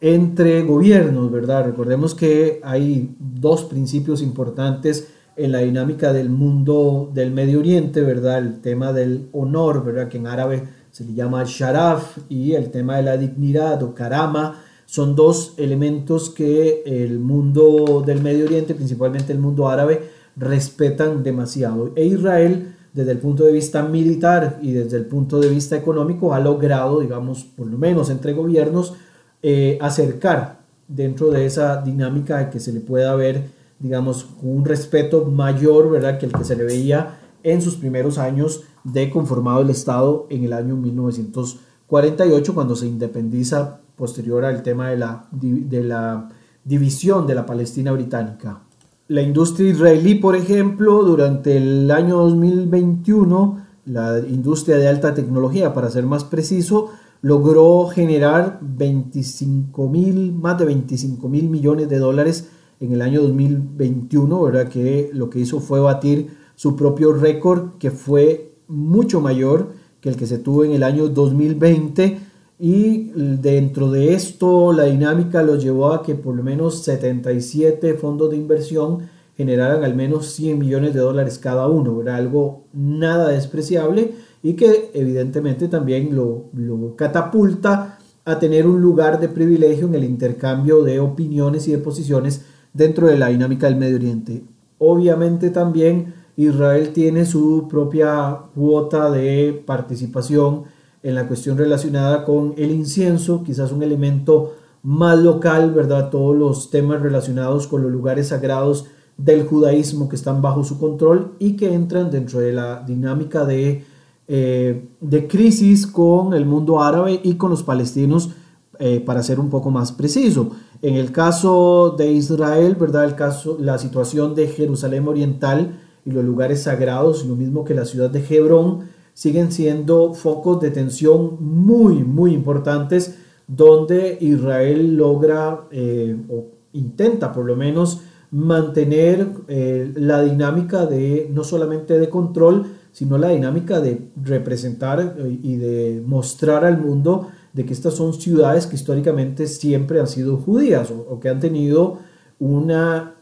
entre 0.00 0.62
gobiernos, 0.62 1.30
¿verdad? 1.30 1.66
Recordemos 1.66 2.16
que 2.16 2.60
hay 2.64 3.14
dos 3.18 3.64
principios 3.64 4.22
importantes 4.22 5.06
en 5.36 5.52
la 5.52 5.60
dinámica 5.60 6.12
del 6.12 6.30
mundo 6.30 7.10
del 7.14 7.30
Medio 7.30 7.60
Oriente, 7.60 8.00
¿verdad? 8.00 8.38
El 8.38 8.60
tema 8.60 8.92
del 8.92 9.28
honor, 9.32 9.84
¿verdad? 9.84 10.08
Que 10.08 10.18
en 10.18 10.26
árabe 10.26 10.64
se 10.90 11.04
le 11.04 11.14
llama 11.14 11.44
sharaf 11.46 12.18
y 12.28 12.54
el 12.54 12.72
tema 12.72 12.96
de 12.96 13.04
la 13.04 13.16
dignidad 13.16 13.80
o 13.84 13.94
karama 13.94 14.64
son 14.84 15.14
dos 15.14 15.54
elementos 15.58 16.30
que 16.30 16.82
el 16.84 17.20
mundo 17.20 18.02
del 18.04 18.20
Medio 18.20 18.46
Oriente, 18.46 18.74
principalmente 18.74 19.32
el 19.32 19.38
mundo 19.38 19.68
árabe, 19.68 20.10
respetan 20.34 21.22
demasiado. 21.22 21.92
E 21.94 22.04
Israel 22.04 22.74
desde 22.92 23.12
el 23.12 23.18
punto 23.18 23.44
de 23.44 23.52
vista 23.52 23.82
militar 23.82 24.58
y 24.62 24.72
desde 24.72 24.96
el 24.96 25.06
punto 25.06 25.38
de 25.40 25.48
vista 25.48 25.76
económico 25.76 26.34
ha 26.34 26.40
logrado, 26.40 27.00
digamos, 27.00 27.44
por 27.44 27.66
lo 27.66 27.78
menos 27.78 28.10
entre 28.10 28.32
gobiernos, 28.32 28.94
eh, 29.42 29.78
acercar 29.80 30.60
dentro 30.88 31.30
de 31.30 31.46
esa 31.46 31.80
dinámica 31.82 32.50
que 32.50 32.58
se 32.58 32.72
le 32.72 32.80
pueda 32.80 33.14
ver, 33.14 33.50
digamos, 33.78 34.28
un 34.42 34.64
respeto 34.64 35.24
mayor, 35.24 35.90
¿verdad?, 35.90 36.18
que 36.18 36.26
el 36.26 36.32
que 36.32 36.44
se 36.44 36.56
le 36.56 36.64
veía 36.64 37.18
en 37.42 37.62
sus 37.62 37.76
primeros 37.76 38.18
años 38.18 38.64
de 38.84 39.08
conformado 39.08 39.60
el 39.60 39.70
Estado 39.70 40.26
en 40.30 40.44
el 40.44 40.52
año 40.52 40.76
1948, 40.76 42.54
cuando 42.54 42.76
se 42.76 42.86
independiza 42.86 43.80
posterior 43.96 44.44
al 44.44 44.62
tema 44.62 44.90
de 44.90 44.96
la, 44.96 45.26
de 45.30 45.84
la 45.84 46.28
división 46.64 47.26
de 47.26 47.34
la 47.34 47.46
Palestina 47.46 47.92
británica. 47.92 48.62
La 49.10 49.22
industria 49.22 49.68
israelí, 49.68 50.14
por 50.14 50.36
ejemplo, 50.36 51.02
durante 51.02 51.56
el 51.56 51.90
año 51.90 52.18
2021, 52.18 53.66
la 53.86 54.20
industria 54.20 54.76
de 54.76 54.86
alta 54.86 55.14
tecnología, 55.14 55.74
para 55.74 55.90
ser 55.90 56.06
más 56.06 56.22
preciso, 56.22 56.90
logró 57.20 57.88
generar 57.88 58.60
25 58.62 59.88
mil, 59.88 60.32
más 60.32 60.60
de 60.60 60.64
25 60.66 61.28
mil 61.28 61.48
millones 61.48 61.88
de 61.88 61.98
dólares 61.98 62.50
en 62.78 62.92
el 62.92 63.02
año 63.02 63.20
2021, 63.22 64.42
¿verdad? 64.44 64.68
Que 64.68 65.10
lo 65.12 65.28
que 65.28 65.40
hizo 65.40 65.58
fue 65.58 65.80
batir 65.80 66.28
su 66.54 66.76
propio 66.76 67.12
récord, 67.12 67.78
que 67.80 67.90
fue 67.90 68.52
mucho 68.68 69.20
mayor 69.20 69.72
que 70.00 70.08
el 70.08 70.14
que 70.14 70.28
se 70.28 70.38
tuvo 70.38 70.62
en 70.62 70.70
el 70.70 70.84
año 70.84 71.08
2020 71.08 72.29
y 72.60 73.10
dentro 73.14 73.90
de 73.90 74.12
esto 74.12 74.72
la 74.74 74.84
dinámica 74.84 75.42
los 75.42 75.62
llevó 75.62 75.94
a 75.94 76.02
que 76.02 76.14
por 76.14 76.36
lo 76.36 76.42
menos 76.42 76.82
77 76.82 77.94
fondos 77.94 78.30
de 78.30 78.36
inversión 78.36 79.08
generaran 79.34 79.82
al 79.82 79.94
menos 79.94 80.26
100 80.32 80.58
millones 80.58 80.92
de 80.92 81.00
dólares 81.00 81.38
cada 81.38 81.66
uno, 81.68 82.02
era 82.02 82.16
algo 82.16 82.64
nada 82.74 83.30
despreciable 83.30 84.12
y 84.42 84.52
que 84.52 84.90
evidentemente 84.92 85.68
también 85.68 86.14
lo, 86.14 86.50
lo 86.52 86.94
catapulta 86.96 87.98
a 88.26 88.38
tener 88.38 88.66
un 88.66 88.82
lugar 88.82 89.18
de 89.18 89.28
privilegio 89.28 89.86
en 89.86 89.94
el 89.94 90.04
intercambio 90.04 90.84
de 90.84 91.00
opiniones 91.00 91.66
y 91.66 91.72
de 91.72 91.78
posiciones 91.78 92.44
dentro 92.74 93.06
de 93.06 93.16
la 93.16 93.28
dinámica 93.28 93.68
del 93.68 93.76
Medio 93.76 93.96
Oriente. 93.96 94.44
Obviamente 94.78 95.48
también 95.48 96.12
Israel 96.36 96.90
tiene 96.92 97.24
su 97.24 97.66
propia 97.68 98.38
cuota 98.54 99.10
de 99.10 99.62
participación 99.64 100.64
en 101.02 101.14
la 101.14 101.26
cuestión 101.26 101.56
relacionada 101.56 102.24
con 102.24 102.54
el 102.56 102.70
incienso, 102.70 103.42
quizás 103.42 103.72
un 103.72 103.82
elemento 103.82 104.54
más 104.82 105.18
local, 105.18 105.72
¿verdad? 105.72 106.10
Todos 106.10 106.36
los 106.36 106.70
temas 106.70 107.00
relacionados 107.00 107.66
con 107.66 107.82
los 107.82 107.90
lugares 107.90 108.28
sagrados 108.28 108.86
del 109.16 109.44
judaísmo 109.44 110.08
que 110.08 110.16
están 110.16 110.40
bajo 110.40 110.64
su 110.64 110.78
control 110.78 111.32
y 111.38 111.56
que 111.56 111.72
entran 111.72 112.10
dentro 112.10 112.40
de 112.40 112.52
la 112.52 112.82
dinámica 112.86 113.44
de, 113.44 113.84
eh, 114.28 114.88
de 115.00 115.28
crisis 115.28 115.86
con 115.86 116.32
el 116.32 116.46
mundo 116.46 116.82
árabe 116.82 117.20
y 117.22 117.34
con 117.34 117.50
los 117.50 117.62
palestinos, 117.62 118.30
eh, 118.78 119.00
para 119.04 119.22
ser 119.22 119.38
un 119.38 119.50
poco 119.50 119.70
más 119.70 119.92
preciso. 119.92 120.52
En 120.80 120.94
el 120.94 121.12
caso 121.12 121.94
de 121.98 122.12
Israel, 122.12 122.76
¿verdad? 122.80 123.04
El 123.04 123.14
caso, 123.14 123.58
la 123.60 123.76
situación 123.76 124.34
de 124.34 124.48
Jerusalén 124.48 125.06
Oriental 125.06 125.78
y 126.06 126.10
los 126.10 126.24
lugares 126.24 126.62
sagrados, 126.62 127.26
lo 127.26 127.36
mismo 127.36 127.62
que 127.62 127.74
la 127.74 127.84
ciudad 127.84 128.08
de 128.08 128.24
Hebrón, 128.26 128.88
siguen 129.20 129.52
siendo 129.52 130.14
focos 130.14 130.62
de 130.62 130.70
tensión 130.70 131.36
muy, 131.40 131.96
muy 132.04 132.32
importantes 132.32 133.18
donde 133.46 134.16
Israel 134.18 134.96
logra 134.96 135.66
eh, 135.70 136.16
o 136.30 136.46
intenta 136.72 137.30
por 137.30 137.44
lo 137.44 137.54
menos 137.54 138.00
mantener 138.30 139.28
eh, 139.46 139.92
la 139.94 140.22
dinámica 140.22 140.86
de 140.86 141.28
no 141.34 141.44
solamente 141.44 141.98
de 141.98 142.08
control, 142.08 142.64
sino 142.92 143.18
la 143.18 143.28
dinámica 143.28 143.78
de 143.78 144.08
representar 144.24 145.16
eh, 145.18 145.38
y 145.42 145.56
de 145.56 146.02
mostrar 146.06 146.64
al 146.64 146.80
mundo 146.80 147.28
de 147.52 147.66
que 147.66 147.74
estas 147.74 147.92
son 147.92 148.14
ciudades 148.14 148.66
que 148.66 148.76
históricamente 148.76 149.46
siempre 149.48 150.00
han 150.00 150.08
sido 150.08 150.38
judías 150.38 150.90
o, 150.90 151.20
que 151.20 151.28
han 151.28 151.40
tenido 151.40 151.98
una 152.38 153.16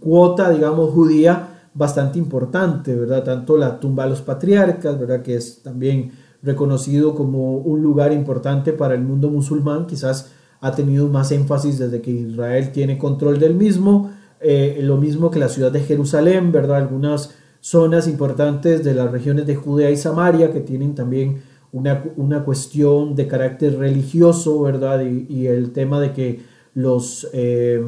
cuota, 0.00 0.50
digamos, 0.50 0.90
judía 0.90 1.57
bastante 1.74 2.18
importante, 2.18 2.94
¿verdad? 2.94 3.24
Tanto 3.24 3.56
la 3.56 3.78
tumba 3.80 4.04
de 4.04 4.10
los 4.10 4.22
patriarcas, 4.22 4.98
¿verdad? 4.98 5.22
Que 5.22 5.36
es 5.36 5.62
también 5.62 6.12
reconocido 6.42 7.14
como 7.14 7.58
un 7.58 7.82
lugar 7.82 8.12
importante 8.12 8.72
para 8.72 8.94
el 8.94 9.02
mundo 9.02 9.30
musulmán, 9.30 9.86
quizás 9.86 10.32
ha 10.60 10.72
tenido 10.72 11.08
más 11.08 11.30
énfasis 11.32 11.78
desde 11.78 12.00
que 12.00 12.10
Israel 12.10 12.72
tiene 12.72 12.98
control 12.98 13.38
del 13.38 13.54
mismo, 13.54 14.10
eh, 14.40 14.78
lo 14.82 14.96
mismo 14.96 15.30
que 15.30 15.38
la 15.38 15.48
ciudad 15.48 15.72
de 15.72 15.80
Jerusalén, 15.80 16.52
¿verdad? 16.52 16.78
Algunas 16.78 17.34
zonas 17.60 18.06
importantes 18.06 18.84
de 18.84 18.94
las 18.94 19.10
regiones 19.10 19.46
de 19.46 19.56
Judea 19.56 19.90
y 19.90 19.96
Samaria 19.96 20.52
que 20.52 20.60
tienen 20.60 20.94
también 20.94 21.42
una, 21.72 22.04
una 22.16 22.44
cuestión 22.44 23.14
de 23.14 23.26
carácter 23.26 23.78
religioso, 23.78 24.62
¿verdad? 24.62 25.02
Y, 25.04 25.46
el 25.46 25.72
tema 25.72 26.00
de 26.00 26.12
que 26.12 26.40
los, 26.74 27.28
eh, 27.32 27.82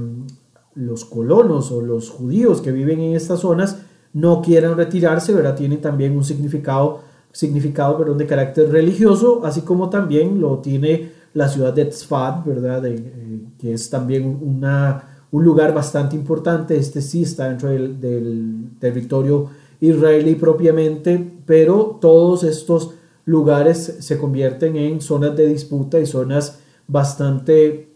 los 0.81 1.05
colonos 1.05 1.71
o 1.71 1.81
los 1.81 2.11
judíos 2.11 2.61
que 2.61 2.73
viven 2.73 3.01
en 3.01 3.15
estas 3.15 3.41
zonas 3.41 3.83
no 4.13 4.43
quieran 4.43 4.77
retirarse, 4.77 5.33
¿verdad? 5.33 5.55
Tienen 5.55 5.81
también 5.81 6.17
un 6.17 6.25
significado 6.25 7.01
significado 7.33 8.03
de 8.15 8.27
carácter 8.27 8.71
religioso, 8.71 9.43
así 9.45 9.61
como 9.61 9.89
también 9.89 10.41
lo 10.41 10.59
tiene 10.59 11.13
la 11.35 11.49
ciudad 11.49 11.73
de 11.73 11.85
Tzfat, 11.85 12.45
¿verdad? 12.45 12.85
Eh, 12.87 13.43
que 13.59 13.75
es 13.75 13.89
también 13.89 14.39
una, 14.43 15.25
un 15.31 15.45
lugar 15.45 15.73
bastante 15.73 16.17
importante. 16.17 16.77
Este 16.77 17.01
sí 17.01 17.23
está 17.23 17.49
dentro 17.49 17.69
del, 17.69 18.01
del, 18.01 18.71
territorio 18.81 19.49
israelí 19.81 20.35
propiamente, 20.35 21.35
pero 21.47 21.99
todos 22.01 22.43
estos 22.43 22.95
lugares 23.25 23.99
se 24.01 24.19
convierten 24.19 24.77
en 24.77 25.01
zonas 25.01 25.37
de 25.37 25.47
disputa 25.47 26.01
y 26.01 26.07
zonas 26.07 26.59
bastante 26.89 27.91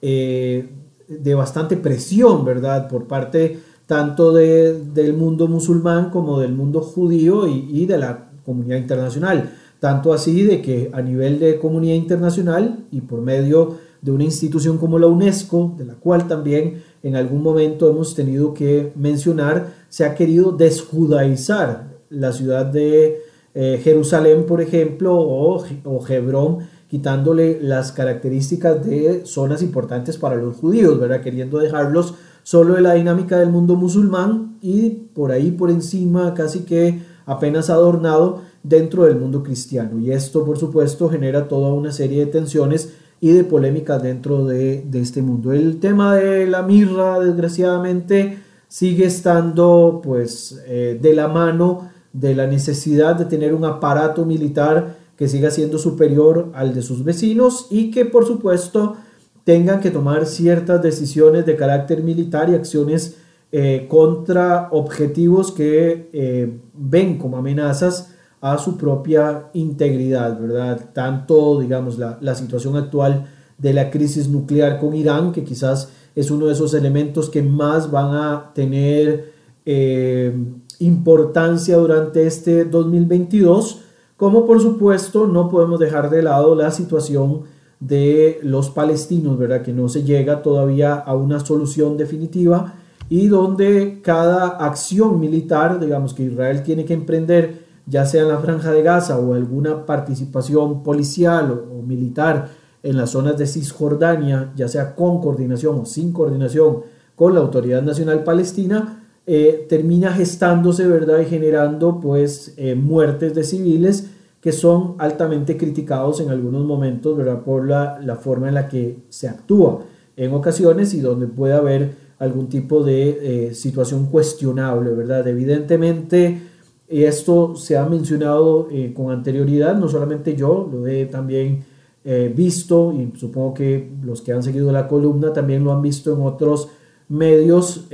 eh, 0.00 0.70
de 1.10 1.34
bastante 1.34 1.76
presión, 1.76 2.44
¿verdad? 2.44 2.88
Por 2.88 3.06
parte 3.06 3.58
tanto 3.86 4.32
de, 4.32 4.72
del 4.94 5.14
mundo 5.14 5.48
musulmán 5.48 6.10
como 6.10 6.38
del 6.38 6.52
mundo 6.52 6.80
judío 6.80 7.48
y, 7.48 7.86
de 7.86 7.98
la 7.98 8.30
comunidad 8.44 8.76
internacional. 8.78 9.50
Tanto 9.80 10.12
así 10.12 10.44
de 10.44 10.62
que 10.62 10.90
a 10.92 11.02
nivel 11.02 11.40
de 11.40 11.58
comunidad 11.58 11.96
internacional 11.96 12.84
y 12.92 13.00
por 13.00 13.20
medio 13.20 13.78
de 14.00 14.12
una 14.12 14.22
institución 14.22 14.78
como 14.78 15.00
la 15.00 15.08
UNESCO, 15.08 15.74
de 15.76 15.86
la 15.86 15.94
cual 15.94 16.28
también 16.28 16.82
en 17.02 17.16
algún 17.16 17.42
momento 17.42 17.90
hemos 17.90 18.14
tenido 18.14 18.54
que 18.54 18.92
mencionar, 18.94 19.74
se 19.88 20.04
ha 20.04 20.14
querido 20.14 20.52
desjudaizar 20.52 21.88
la 22.10 22.32
ciudad 22.32 22.66
de 22.66 23.22
eh, 23.54 23.80
Jerusalén, 23.82 24.46
por 24.46 24.60
ejemplo, 24.60 25.16
o, 25.16 25.64
o 25.84 26.06
Hebrón, 26.08 26.58
quitándole 26.90 27.60
las 27.62 27.92
características 27.92 28.84
de 28.84 29.24
zonas 29.24 29.62
importantes 29.62 30.16
para 30.16 30.34
los 30.34 30.56
judíos, 30.56 30.98
¿verdad? 30.98 31.20
Queriendo 31.20 31.58
dejarlos 31.58 32.14
solo 32.42 32.74
de 32.74 32.80
la 32.80 32.94
dinámica 32.94 33.38
del 33.38 33.50
mundo 33.50 33.76
musulmán 33.76 34.56
y 34.60 34.90
por 34.90 35.30
ahí 35.30 35.52
por 35.52 35.70
encima 35.70 36.34
casi 36.34 36.60
que 36.60 37.00
apenas 37.26 37.70
adornado 37.70 38.42
dentro 38.64 39.04
del 39.04 39.16
mundo 39.16 39.44
cristiano. 39.44 40.00
Y 40.00 40.10
esto, 40.10 40.44
por 40.44 40.58
supuesto, 40.58 41.08
genera 41.08 41.46
toda 41.46 41.72
una 41.72 41.92
serie 41.92 42.26
de 42.26 42.32
tensiones 42.32 42.92
y 43.20 43.30
de 43.30 43.44
polémicas 43.44 44.02
dentro 44.02 44.44
de, 44.46 44.84
este 44.94 45.22
mundo. 45.22 45.52
El 45.52 45.78
tema 45.78 46.16
de 46.16 46.48
la 46.48 46.62
mirra, 46.62 47.20
desgraciadamente, 47.20 48.38
sigue 48.66 49.04
estando 49.04 50.00
pues 50.02 50.60
eh, 50.66 50.98
de 51.00 51.14
la 51.14 51.28
mano 51.28 51.88
de 52.12 52.34
la 52.34 52.48
necesidad 52.48 53.14
de 53.14 53.26
tener 53.26 53.54
un 53.54 53.64
aparato 53.64 54.26
militar 54.26 54.96
que 55.20 55.28
siga 55.28 55.50
siendo 55.50 55.76
superior 55.76 56.50
al 56.54 56.72
de 56.72 56.80
sus 56.80 57.04
vecinos 57.04 57.66
y 57.68 57.90
que 57.90 58.06
por 58.06 58.26
supuesto 58.26 58.96
tengan 59.44 59.80
que 59.80 59.90
tomar 59.90 60.24
ciertas 60.24 60.82
decisiones 60.82 61.44
de 61.44 61.56
carácter 61.56 62.02
militar 62.02 62.48
y 62.48 62.54
acciones 62.54 63.18
eh, 63.52 63.84
contra 63.86 64.68
objetivos 64.70 65.52
que 65.52 66.08
eh, 66.14 66.58
ven 66.72 67.18
como 67.18 67.36
amenazas 67.36 68.14
a 68.40 68.56
su 68.56 68.78
propia 68.78 69.50
integridad, 69.52 70.40
¿verdad? 70.40 70.88
Tanto, 70.94 71.60
digamos, 71.60 71.98
la, 71.98 72.34
situación 72.34 72.78
actual 72.78 73.26
de 73.58 73.74
la 73.74 73.90
crisis 73.90 74.26
nuclear 74.26 74.80
con 74.80 74.94
Irán, 74.94 75.32
que 75.32 75.44
quizás 75.44 75.90
es 76.14 76.30
uno 76.30 76.46
de 76.46 76.54
esos 76.54 76.72
elementos 76.72 77.28
que 77.28 77.42
más 77.42 77.90
van 77.90 78.14
a 78.14 78.52
tener 78.54 79.34
eh, 79.66 80.34
importancia 80.78 81.76
durante 81.76 82.26
este 82.26 82.64
2022, 82.64 83.82
como 84.20 84.44
por 84.44 84.60
supuesto 84.60 85.26
no 85.26 85.48
podemos 85.48 85.80
dejar 85.80 86.10
de 86.10 86.22
lado 86.22 86.54
la 86.54 86.70
situación 86.70 87.44
de 87.80 88.38
los 88.42 88.68
palestinos, 88.68 89.38
¿verdad? 89.38 89.62
Que 89.62 89.72
no 89.72 89.88
se 89.88 90.02
llega 90.02 90.42
todavía 90.42 90.92
a 90.92 91.14
una 91.14 91.40
solución 91.40 91.96
definitiva 91.96 92.74
y 93.08 93.28
donde 93.28 94.00
cada 94.02 94.48
acción 94.48 95.18
militar, 95.20 95.80
digamos, 95.80 96.12
que 96.12 96.24
Israel 96.24 96.62
tiene 96.62 96.84
que 96.84 96.92
emprender, 96.92 97.64
ya 97.86 98.04
sea 98.04 98.20
en 98.20 98.28
la 98.28 98.36
franja 98.36 98.72
de 98.72 98.82
Gaza 98.82 99.18
o 99.18 99.32
alguna 99.32 99.86
participación 99.86 100.82
policial 100.82 101.50
o, 101.72 101.80
militar 101.80 102.50
en 102.82 102.98
las 102.98 103.12
zonas 103.12 103.38
de 103.38 103.46
Cisjordania, 103.46 104.52
ya 104.54 104.68
sea 104.68 104.94
con 104.94 105.22
coordinación 105.22 105.78
o 105.78 105.86
sin 105.86 106.12
coordinación 106.12 106.80
con 107.16 107.32
la 107.32 107.40
Autoridad 107.40 107.80
Nacional 107.80 108.22
Palestina, 108.22 108.99
eh, 109.26 109.66
termina 109.68 110.12
gestándose, 110.12 110.86
¿verdad? 110.86 111.20
Y 111.20 111.26
generando, 111.26 112.00
pues, 112.00 112.54
eh, 112.56 112.74
muertes 112.74 113.34
de 113.34 113.44
civiles 113.44 114.10
que 114.40 114.52
son 114.52 114.94
altamente 114.98 115.56
criticados 115.56 116.20
en 116.20 116.30
algunos 116.30 116.64
momentos, 116.64 117.16
¿verdad? 117.16 117.42
Por 117.42 117.68
la, 117.68 118.00
la 118.02 118.16
forma 118.16 118.48
en 118.48 118.54
la 118.54 118.68
que 118.68 118.96
se 119.08 119.28
actúa 119.28 119.84
en 120.16 120.32
ocasiones 120.34 120.94
y 120.94 121.00
donde 121.00 121.26
puede 121.26 121.54
haber 121.54 122.10
algún 122.20 122.48
tipo 122.48 122.84
de 122.84 123.48
eh, 123.48 123.54
situación 123.54 124.06
cuestionable, 124.06 124.90
¿verdad? 124.90 125.26
Evidentemente, 125.26 126.40
esto 126.86 127.56
se 127.56 127.78
ha 127.78 127.86
mencionado 127.86 128.68
eh, 128.70 128.92
con 128.94 129.10
anterioridad, 129.10 129.76
no 129.76 129.88
solamente 129.88 130.36
yo, 130.36 130.68
lo 130.70 130.86
he 130.86 131.06
también 131.06 131.64
eh, 132.04 132.32
visto 132.34 132.92
y 132.92 133.18
supongo 133.18 133.54
que 133.54 133.90
los 134.04 134.20
que 134.20 134.32
han 134.32 134.42
seguido 134.42 134.70
la 134.70 134.86
columna 134.86 135.32
también 135.32 135.64
lo 135.64 135.72
han 135.72 135.80
visto 135.80 136.14
en 136.14 136.22
otros 136.22 136.68
medios. 137.08 137.86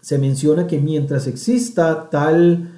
Se 0.00 0.18
menciona 0.18 0.66
que 0.66 0.78
mientras 0.78 1.26
exista 1.26 2.08
tal 2.10 2.70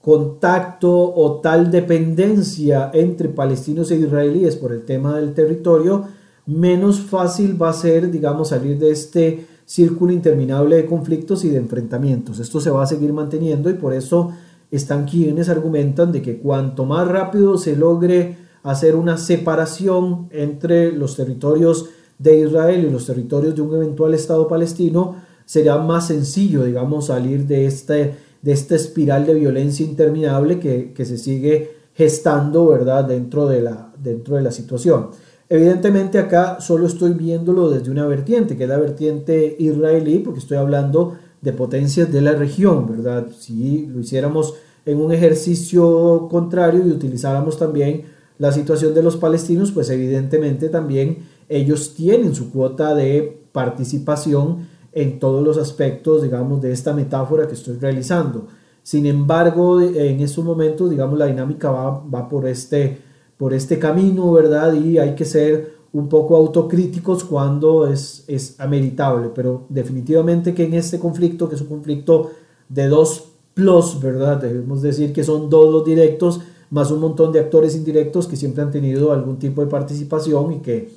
contacto 0.00 1.14
o 1.14 1.40
tal 1.40 1.70
dependencia 1.70 2.90
entre 2.94 3.28
palestinos 3.28 3.90
e 3.90 3.96
israelíes 3.96 4.54
por 4.56 4.72
el 4.72 4.82
tema 4.82 5.16
del 5.16 5.34
territorio, 5.34 6.04
menos 6.46 7.00
fácil 7.00 7.60
va 7.60 7.70
a 7.70 7.72
ser, 7.72 8.10
digamos, 8.10 8.50
salir 8.50 8.78
de 8.78 8.92
este 8.92 9.46
círculo 9.64 10.12
interminable 10.12 10.76
de 10.76 10.86
conflictos 10.86 11.44
y 11.44 11.50
de 11.50 11.58
enfrentamientos. 11.58 12.38
Esto 12.38 12.60
se 12.60 12.70
va 12.70 12.84
a 12.84 12.86
seguir 12.86 13.12
manteniendo 13.12 13.68
y 13.68 13.74
por 13.74 13.92
eso 13.92 14.30
están 14.70 15.06
quienes 15.06 15.48
argumentan 15.48 16.12
de 16.12 16.22
que 16.22 16.38
cuanto 16.38 16.84
más 16.84 17.08
rápido 17.08 17.58
se 17.58 17.76
logre 17.76 18.36
hacer 18.62 18.96
una 18.96 19.18
separación 19.18 20.28
entre 20.30 20.92
los 20.92 21.16
territorios 21.16 21.86
de 22.18 22.40
Israel 22.40 22.84
y 22.84 22.90
los 22.90 23.06
territorios 23.06 23.54
de 23.54 23.62
un 23.62 23.74
eventual 23.74 24.14
Estado 24.14 24.48
palestino, 24.48 25.16
será 25.46 25.78
más 25.78 26.08
sencillo, 26.08 26.64
digamos, 26.64 27.06
salir 27.06 27.46
de, 27.46 27.64
este, 27.64 28.14
de 28.42 28.52
esta 28.52 28.74
espiral 28.74 29.24
de 29.24 29.34
violencia 29.34 29.86
interminable 29.86 30.60
que, 30.60 30.92
que 30.92 31.06
se 31.06 31.16
sigue 31.16 31.70
gestando, 31.94 32.68
¿verdad?, 32.68 33.04
dentro 33.04 33.46
de 33.46 33.62
la, 33.62 33.90
dentro 34.02 34.36
de 34.36 34.42
la 34.42 34.50
situación. 34.50 35.08
Evidentemente 35.48 36.18
acá 36.18 36.60
solo 36.60 36.86
estoy 36.86 37.12
viéndolo 37.12 37.70
desde 37.70 37.90
una 37.90 38.06
vertiente, 38.06 38.56
que 38.56 38.64
es 38.64 38.68
la 38.68 38.78
vertiente 38.78 39.56
israelí, 39.58 40.18
porque 40.18 40.40
estoy 40.40 40.58
hablando 40.58 41.16
de 41.40 41.52
potencias 41.52 42.12
de 42.12 42.20
la 42.20 42.32
región, 42.32 42.88
¿verdad? 42.88 43.28
Si 43.38 43.86
lo 43.86 44.00
hiciéramos 44.00 44.54
en 44.84 45.00
un 45.00 45.12
ejercicio 45.12 46.26
contrario 46.28 46.84
y 46.84 46.90
utilizáramos 46.90 47.58
también 47.58 48.04
la 48.38 48.52
situación 48.52 48.92
de 48.92 49.02
los 49.02 49.16
palestinos, 49.16 49.70
pues 49.70 49.88
evidentemente 49.90 50.68
también 50.68 51.18
ellos 51.48 51.94
tienen 51.94 52.34
su 52.34 52.50
cuota 52.50 52.94
de 52.94 53.40
participación 53.52 54.68
en 54.96 55.18
todos 55.18 55.44
los 55.44 55.58
aspectos, 55.58 56.22
digamos, 56.22 56.62
de 56.62 56.72
esta 56.72 56.94
metáfora 56.94 57.46
que 57.46 57.52
estoy 57.52 57.76
realizando. 57.76 58.46
Sin 58.82 59.04
embargo, 59.04 59.82
en 59.82 60.20
estos 60.20 60.42
momentos, 60.42 60.88
digamos, 60.88 61.18
la 61.18 61.26
dinámica 61.26 61.70
va, 61.70 62.02
va 62.02 62.26
por, 62.30 62.48
este, 62.48 62.98
por 63.36 63.52
este 63.52 63.78
camino, 63.78 64.32
¿verdad? 64.32 64.72
Y 64.72 64.96
hay 64.96 65.14
que 65.14 65.26
ser 65.26 65.76
un 65.92 66.08
poco 66.08 66.34
autocríticos 66.34 67.24
cuando 67.24 67.86
es, 67.86 68.24
es 68.26 68.58
ameritable, 68.58 69.30
pero 69.34 69.66
definitivamente 69.68 70.54
que 70.54 70.64
en 70.64 70.72
este 70.72 70.98
conflicto, 70.98 71.46
que 71.46 71.56
es 71.56 71.60
un 71.60 71.68
conflicto 71.68 72.30
de 72.70 72.88
dos 72.88 73.32
plus, 73.52 74.00
¿verdad? 74.00 74.40
Debemos 74.40 74.80
decir 74.80 75.12
que 75.12 75.24
son 75.24 75.50
dos 75.50 75.70
los 75.70 75.84
directos, 75.84 76.40
más 76.70 76.90
un 76.90 77.00
montón 77.00 77.32
de 77.32 77.40
actores 77.40 77.76
indirectos 77.76 78.26
que 78.26 78.36
siempre 78.36 78.62
han 78.62 78.70
tenido 78.70 79.12
algún 79.12 79.38
tipo 79.38 79.60
de 79.60 79.66
participación 79.66 80.54
y 80.54 80.58
que 80.60 80.88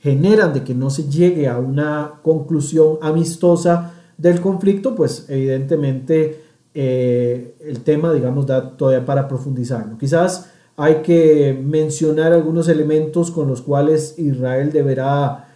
generan 0.00 0.52
de 0.52 0.62
que 0.62 0.74
no 0.74 0.90
se 0.90 1.08
llegue 1.08 1.48
a 1.48 1.58
una 1.58 2.20
conclusión 2.22 2.98
amistosa 3.00 3.94
del 4.18 4.40
conflicto, 4.40 4.94
pues 4.94 5.26
evidentemente 5.28 6.42
eh, 6.74 7.56
el 7.60 7.80
tema, 7.80 8.12
digamos, 8.12 8.46
da 8.46 8.76
todavía 8.76 9.04
para 9.04 9.28
profundizarlo. 9.28 9.96
Quizás 9.98 10.50
hay 10.76 10.96
que 10.96 11.58
mencionar 11.62 12.32
algunos 12.32 12.68
elementos 12.68 13.30
con 13.30 13.48
los 13.48 13.62
cuales 13.62 14.18
Israel 14.18 14.72
deberá 14.72 15.46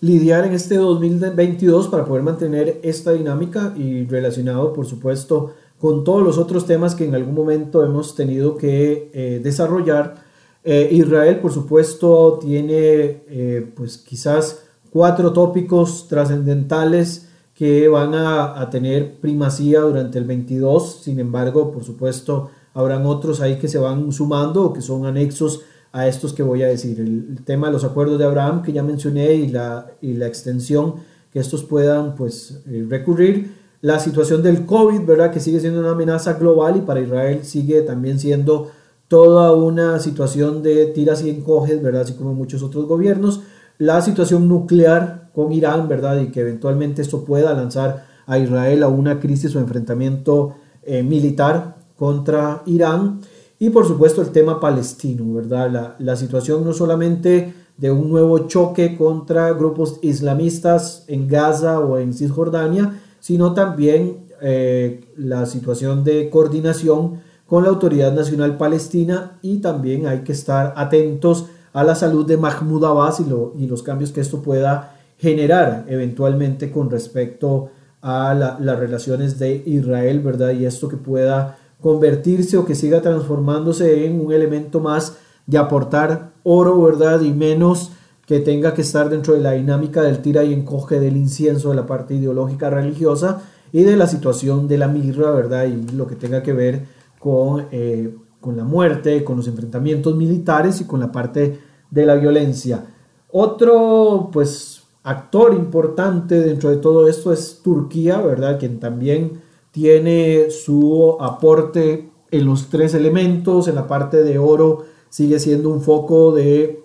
lidiar 0.00 0.46
en 0.46 0.54
este 0.54 0.76
2022 0.76 1.88
para 1.88 2.04
poder 2.04 2.22
mantener 2.22 2.80
esta 2.82 3.12
dinámica 3.12 3.74
y 3.76 4.06
relacionado, 4.06 4.72
por 4.72 4.86
supuesto, 4.86 5.54
con 5.78 6.04
todos 6.04 6.22
los 6.22 6.38
otros 6.38 6.66
temas 6.66 6.94
que 6.94 7.04
en 7.04 7.14
algún 7.14 7.34
momento 7.34 7.84
hemos 7.84 8.14
tenido 8.14 8.56
que 8.56 9.10
eh, 9.12 9.40
desarrollar. 9.42 10.27
Eh, 10.70 10.86
Israel, 10.92 11.38
por 11.38 11.50
supuesto, 11.50 12.38
tiene 12.42 13.22
eh, 13.26 13.72
pues 13.74 13.96
quizás 13.96 14.64
cuatro 14.90 15.32
tópicos 15.32 16.08
trascendentales 16.08 17.30
que 17.54 17.88
van 17.88 18.12
a, 18.14 18.68
tener 18.70 19.18
primacía 19.18 19.80
durante 19.80 20.18
el 20.18 20.26
22. 20.26 21.00
Sin 21.04 21.20
embargo, 21.20 21.72
por 21.72 21.84
supuesto, 21.84 22.50
habrán 22.74 23.06
otros 23.06 23.40
ahí 23.40 23.56
que 23.56 23.66
se 23.66 23.78
van 23.78 24.12
sumando 24.12 24.62
o 24.64 24.72
que 24.74 24.82
son 24.82 25.06
anexos 25.06 25.62
a 25.90 26.06
estos 26.06 26.34
que 26.34 26.42
voy 26.42 26.62
a 26.62 26.66
decir. 26.66 27.00
El, 27.00 27.42
tema 27.46 27.68
de 27.68 27.72
los 27.72 27.84
acuerdos 27.84 28.18
de 28.18 28.26
Abraham 28.26 28.60
que 28.60 28.74
ya 28.74 28.82
mencioné 28.82 29.32
y 29.36 29.48
la, 29.48 29.86
y 30.02 30.12
la 30.12 30.26
extensión 30.26 30.96
que 31.32 31.38
estos 31.38 31.64
puedan 31.64 32.14
pues 32.14 32.60
recurrir 32.90 33.54
la 33.80 33.98
situación 33.98 34.42
del 34.42 34.66
COVID, 34.66 35.00
¿verdad? 35.06 35.32
Que 35.32 35.40
sigue 35.40 35.60
siendo 35.60 35.80
una 35.80 35.92
amenaza 35.92 36.34
global 36.34 36.76
y 36.76 36.80
para 36.82 37.00
Israel 37.00 37.40
sigue 37.44 37.80
también 37.80 38.18
siendo 38.18 38.70
toda 39.08 39.52
una 39.52 39.98
situación 39.98 40.62
de 40.62 40.86
tiras 40.86 41.24
y 41.24 41.30
encoges, 41.30 41.82
¿verdad? 41.82 42.02
Así 42.02 42.12
como 42.12 42.34
muchos 42.34 42.62
otros 42.62 42.86
gobiernos. 42.86 43.40
La 43.78 44.02
situación 44.02 44.48
nuclear 44.48 45.30
con 45.34 45.52
Irán, 45.52 45.88
¿verdad? 45.88 46.20
Y 46.20 46.26
que 46.28 46.40
eventualmente 46.40 47.02
esto 47.02 47.24
pueda 47.24 47.54
lanzar 47.54 48.06
a 48.26 48.38
Israel 48.38 48.82
a 48.82 48.88
una 48.88 49.18
crisis 49.18 49.56
o 49.56 49.60
enfrentamiento 49.60 50.54
eh, 50.82 51.02
militar 51.02 51.76
contra 51.96 52.62
Irán. 52.66 53.20
Y 53.58 53.70
por 53.70 53.86
supuesto 53.86 54.20
el 54.22 54.28
tema 54.28 54.60
palestino, 54.60 55.34
¿verdad? 55.34 55.96
La, 55.98 56.16
situación 56.16 56.64
no 56.64 56.72
solamente 56.72 57.54
de 57.76 57.90
un 57.90 58.10
nuevo 58.10 58.46
choque 58.46 58.96
contra 58.96 59.52
grupos 59.52 59.98
islamistas 60.02 61.04
en 61.08 61.26
Gaza 61.26 61.80
o 61.80 61.98
en 61.98 62.12
Cisjordania, 62.12 63.00
sino 63.20 63.54
también 63.54 64.26
eh, 64.40 65.00
la 65.16 65.46
situación 65.46 66.04
de 66.04 66.30
coordinación 66.30 67.20
con 67.48 67.64
la 67.64 67.70
Autoridad 67.70 68.12
Nacional 68.12 68.58
Palestina 68.58 69.38
y 69.40 69.58
también 69.58 70.06
hay 70.06 70.18
que 70.18 70.32
estar 70.32 70.74
atentos 70.76 71.46
a 71.72 71.82
la 71.82 71.94
salud 71.94 72.26
de 72.26 72.36
Mahmoud 72.36 72.84
Abbas 72.84 73.20
y, 73.20 73.66
los 73.66 73.82
cambios 73.82 74.12
que 74.12 74.20
esto 74.20 74.42
pueda 74.42 74.96
generar 75.16 75.86
eventualmente 75.88 76.70
con 76.70 76.90
respecto 76.90 77.70
a 78.02 78.34
las 78.34 78.78
relaciones 78.78 79.38
de 79.38 79.62
Israel, 79.64 80.20
¿verdad? 80.20 80.50
Y 80.50 80.66
esto 80.66 80.88
que 80.88 80.98
pueda 80.98 81.56
convertirse 81.80 82.58
o 82.58 82.66
que 82.66 82.74
siga 82.74 83.00
transformándose 83.00 84.04
en 84.04 84.20
un 84.20 84.32
elemento 84.32 84.80
más 84.80 85.16
de 85.46 85.56
aportar 85.56 86.32
oro, 86.42 86.82
¿verdad? 86.82 87.22
Y 87.22 87.32
menos 87.32 87.92
que 88.26 88.40
tenga 88.40 88.74
que 88.74 88.82
estar 88.82 89.08
dentro 89.08 89.32
de 89.32 89.40
la 89.40 89.52
dinámica 89.52 90.02
del 90.02 90.18
tira 90.18 90.44
y 90.44 90.52
encoge 90.52 91.00
del 91.00 91.16
incienso 91.16 91.70
de 91.70 91.76
la 91.76 91.86
parte 91.86 92.14
ideológica 92.14 92.68
religiosa 92.68 93.40
y 93.72 93.84
de 93.84 93.96
la 93.96 94.06
situación 94.06 94.68
de 94.68 94.76
la 94.76 94.88
mirra, 94.88 95.30
¿verdad? 95.30 95.64
Y 95.64 95.96
lo 95.96 96.06
que 96.06 96.14
tenga 96.14 96.42
que 96.42 96.52
ver 96.52 96.97
con, 97.18 97.66
eh, 97.70 98.14
con 98.40 98.56
la 98.56 98.64
muerte, 98.64 99.24
con 99.24 99.36
los 99.36 99.48
enfrentamientos 99.48 100.14
militares 100.14 100.80
y 100.80 100.84
con 100.84 101.00
la 101.00 101.12
parte 101.12 101.60
de 101.90 102.06
la 102.06 102.14
violencia. 102.14 102.86
Otro, 103.30 104.30
pues, 104.32 104.82
actor 105.02 105.54
importante 105.54 106.40
dentro 106.40 106.70
de 106.70 106.76
todo 106.76 107.08
esto 107.08 107.32
es 107.32 107.60
Turquía, 107.62 108.20
¿verdad? 108.20 108.58
Quien 108.58 108.78
también 108.78 109.40
tiene 109.70 110.50
su 110.50 111.16
aporte 111.20 112.10
en 112.30 112.44
los 112.44 112.68
tres 112.68 112.94
elementos, 112.94 113.68
en 113.68 113.74
la 113.74 113.86
parte 113.86 114.22
de 114.22 114.38
oro 114.38 114.84
sigue 115.08 115.38
siendo 115.38 115.70
un 115.70 115.80
foco 115.80 116.32
de 116.32 116.82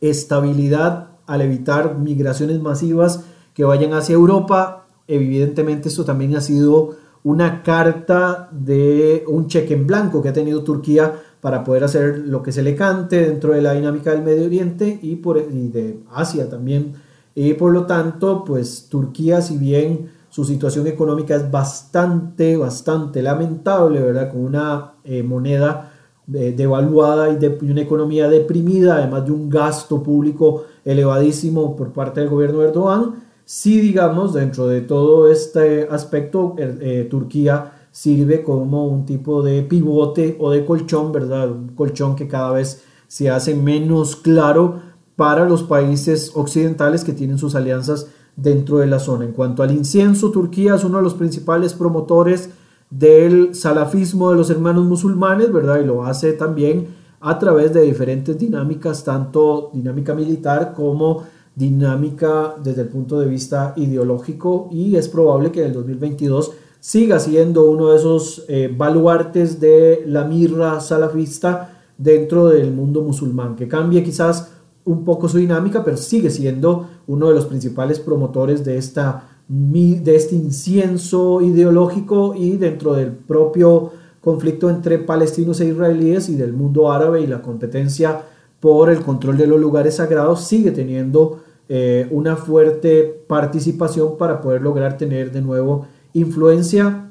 estabilidad 0.00 1.10
al 1.26 1.40
evitar 1.40 1.98
migraciones 1.98 2.60
masivas 2.60 3.24
que 3.54 3.64
vayan 3.64 3.92
hacia 3.92 4.14
Europa. 4.14 4.86
Evidentemente 5.08 5.88
esto 5.88 6.04
también 6.04 6.36
ha 6.36 6.40
sido 6.40 6.96
una 7.24 7.62
carta 7.62 8.48
de 8.52 9.24
un 9.28 9.46
cheque 9.46 9.74
en 9.74 9.86
blanco 9.86 10.22
que 10.22 10.28
ha 10.28 10.32
tenido 10.32 10.62
Turquía 10.62 11.12
para 11.40 11.62
poder 11.62 11.84
hacer 11.84 12.18
lo 12.18 12.42
que 12.42 12.52
se 12.52 12.62
le 12.62 12.74
cante 12.74 13.26
dentro 13.26 13.52
de 13.52 13.62
la 13.62 13.72
dinámica 13.72 14.10
del 14.10 14.22
Medio 14.22 14.46
Oriente 14.46 14.98
y, 15.02 15.16
por, 15.16 15.38
y 15.38 15.68
de 15.68 16.00
Asia 16.12 16.48
también. 16.48 16.94
Y 17.34 17.54
por 17.54 17.72
lo 17.72 17.86
tanto, 17.86 18.44
pues 18.44 18.88
Turquía, 18.88 19.40
si 19.40 19.56
bien 19.58 20.10
su 20.28 20.44
situación 20.44 20.86
económica 20.86 21.36
es 21.36 21.50
bastante, 21.50 22.56
bastante 22.56 23.22
lamentable, 23.22 24.00
¿verdad? 24.00 24.30
Con 24.30 24.44
una 24.44 24.92
eh, 25.04 25.22
moneda 25.22 25.92
devaluada 26.28 27.30
y 27.30 27.36
de 27.36 27.58
una 27.62 27.80
economía 27.80 28.28
deprimida, 28.28 28.96
además 28.96 29.24
de 29.24 29.32
un 29.32 29.48
gasto 29.48 30.02
público 30.02 30.64
elevadísimo 30.84 31.74
por 31.74 31.92
parte 31.92 32.20
del 32.20 32.28
gobierno 32.28 32.58
de 32.58 32.68
Erdogan, 32.68 33.14
sí 33.50 33.80
digamos 33.80 34.34
dentro 34.34 34.66
de 34.66 34.82
todo 34.82 35.32
este 35.32 35.88
aspecto 35.90 36.54
eh, 36.58 37.06
Turquía 37.10 37.86
sirve 37.90 38.42
como 38.42 38.86
un 38.86 39.06
tipo 39.06 39.42
de 39.42 39.62
pivote 39.62 40.36
o 40.38 40.50
de 40.50 40.66
colchón, 40.66 41.12
¿verdad? 41.12 41.50
Un 41.50 41.68
colchón 41.68 42.14
que 42.14 42.28
cada 42.28 42.52
vez 42.52 42.82
se 43.06 43.30
hace 43.30 43.54
menos 43.54 44.16
claro 44.16 44.82
para 45.16 45.46
los 45.46 45.62
países 45.62 46.32
occidentales 46.34 47.04
que 47.04 47.14
tienen 47.14 47.38
sus 47.38 47.54
alianzas 47.54 48.08
dentro 48.36 48.78
de 48.78 48.86
la 48.86 48.98
zona. 48.98 49.24
En 49.24 49.32
cuanto 49.32 49.62
al 49.62 49.70
incienso, 49.70 50.30
Turquía 50.30 50.74
es 50.74 50.84
uno 50.84 50.98
de 50.98 51.04
los 51.04 51.14
principales 51.14 51.72
promotores 51.72 52.50
del 52.90 53.54
salafismo 53.54 54.30
de 54.30 54.36
los 54.36 54.50
hermanos 54.50 54.84
musulmanes, 54.84 55.50
¿verdad? 55.50 55.80
Y 55.80 55.86
lo 55.86 56.04
hace 56.04 56.34
también 56.34 56.88
a 57.18 57.38
través 57.38 57.72
de 57.72 57.80
diferentes 57.80 58.38
dinámicas, 58.38 59.04
tanto 59.04 59.70
dinámica 59.72 60.14
militar 60.14 60.74
como 60.76 61.24
dinámica 61.58 62.54
desde 62.62 62.82
el 62.82 62.88
punto 62.88 63.18
de 63.18 63.26
vista 63.26 63.72
ideológico 63.76 64.68
y 64.70 64.94
es 64.94 65.08
probable 65.08 65.50
que 65.50 65.60
en 65.60 65.66
el 65.66 65.72
2022 65.72 66.52
siga 66.78 67.18
siendo 67.18 67.68
uno 67.68 67.90
de 67.90 67.96
esos 67.96 68.44
eh, 68.48 68.72
baluartes 68.74 69.58
de 69.58 70.04
la 70.06 70.24
mirra 70.24 70.80
salafista 70.80 71.82
dentro 71.98 72.46
del 72.46 72.72
mundo 72.72 73.02
musulmán, 73.02 73.56
que 73.56 73.66
cambie 73.66 74.04
quizás 74.04 74.52
un 74.84 75.04
poco 75.04 75.28
su 75.28 75.38
dinámica, 75.38 75.84
pero 75.84 75.96
sigue 75.96 76.30
siendo 76.30 76.88
uno 77.08 77.28
de 77.28 77.34
los 77.34 77.46
principales 77.46 77.98
promotores 77.98 78.64
de 78.64 78.78
esta 78.78 79.24
de 79.48 80.14
este 80.14 80.34
incienso 80.34 81.40
ideológico 81.40 82.34
y 82.36 82.58
dentro 82.58 82.92
del 82.92 83.12
propio 83.12 83.92
conflicto 84.20 84.68
entre 84.68 84.98
palestinos 84.98 85.58
e 85.60 85.68
israelíes 85.68 86.28
y 86.28 86.36
del 86.36 86.52
mundo 86.52 86.92
árabe 86.92 87.22
y 87.22 87.26
la 87.26 87.40
competencia 87.40 88.24
por 88.60 88.90
el 88.90 89.00
control 89.00 89.38
de 89.38 89.46
los 89.46 89.58
lugares 89.58 89.96
sagrados 89.96 90.44
sigue 90.44 90.70
teniendo 90.70 91.40
eh, 91.68 92.08
una 92.10 92.36
fuerte 92.36 93.24
participación 93.26 94.16
para 94.16 94.40
poder 94.40 94.62
lograr 94.62 94.96
tener 94.96 95.30
de 95.32 95.42
nuevo 95.42 95.86
influencia 96.14 97.10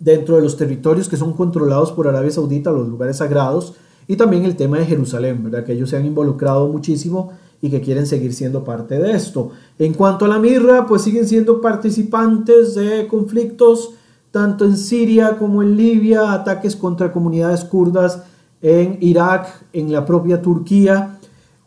dentro 0.00 0.36
de 0.36 0.42
los 0.42 0.56
territorios 0.56 1.08
que 1.08 1.16
son 1.16 1.32
controlados 1.32 1.92
por 1.92 2.08
Arabia 2.08 2.30
Saudita, 2.30 2.72
los 2.72 2.88
lugares 2.88 3.18
sagrados, 3.18 3.74
y 4.06 4.16
también 4.16 4.44
el 4.44 4.56
tema 4.56 4.78
de 4.78 4.86
Jerusalén, 4.86 5.42
¿verdad? 5.44 5.64
que 5.64 5.72
ellos 5.72 5.90
se 5.90 5.96
han 5.96 6.04
involucrado 6.04 6.68
muchísimo 6.68 7.32
y 7.62 7.70
que 7.70 7.80
quieren 7.80 8.06
seguir 8.06 8.34
siendo 8.34 8.64
parte 8.64 8.98
de 8.98 9.12
esto. 9.12 9.52
En 9.78 9.94
cuanto 9.94 10.26
a 10.26 10.28
la 10.28 10.38
mirra, 10.38 10.86
pues 10.86 11.02
siguen 11.02 11.26
siendo 11.26 11.60
participantes 11.60 12.74
de 12.74 13.06
conflictos 13.06 13.94
tanto 14.30 14.64
en 14.64 14.76
Siria 14.76 15.38
como 15.38 15.62
en 15.62 15.76
Libia, 15.76 16.32
ataques 16.32 16.74
contra 16.74 17.12
comunidades 17.12 17.64
kurdas 17.64 18.24
en 18.60 18.98
Irak, 19.00 19.46
en 19.72 19.92
la 19.92 20.04
propia 20.04 20.42
Turquía, 20.42 21.18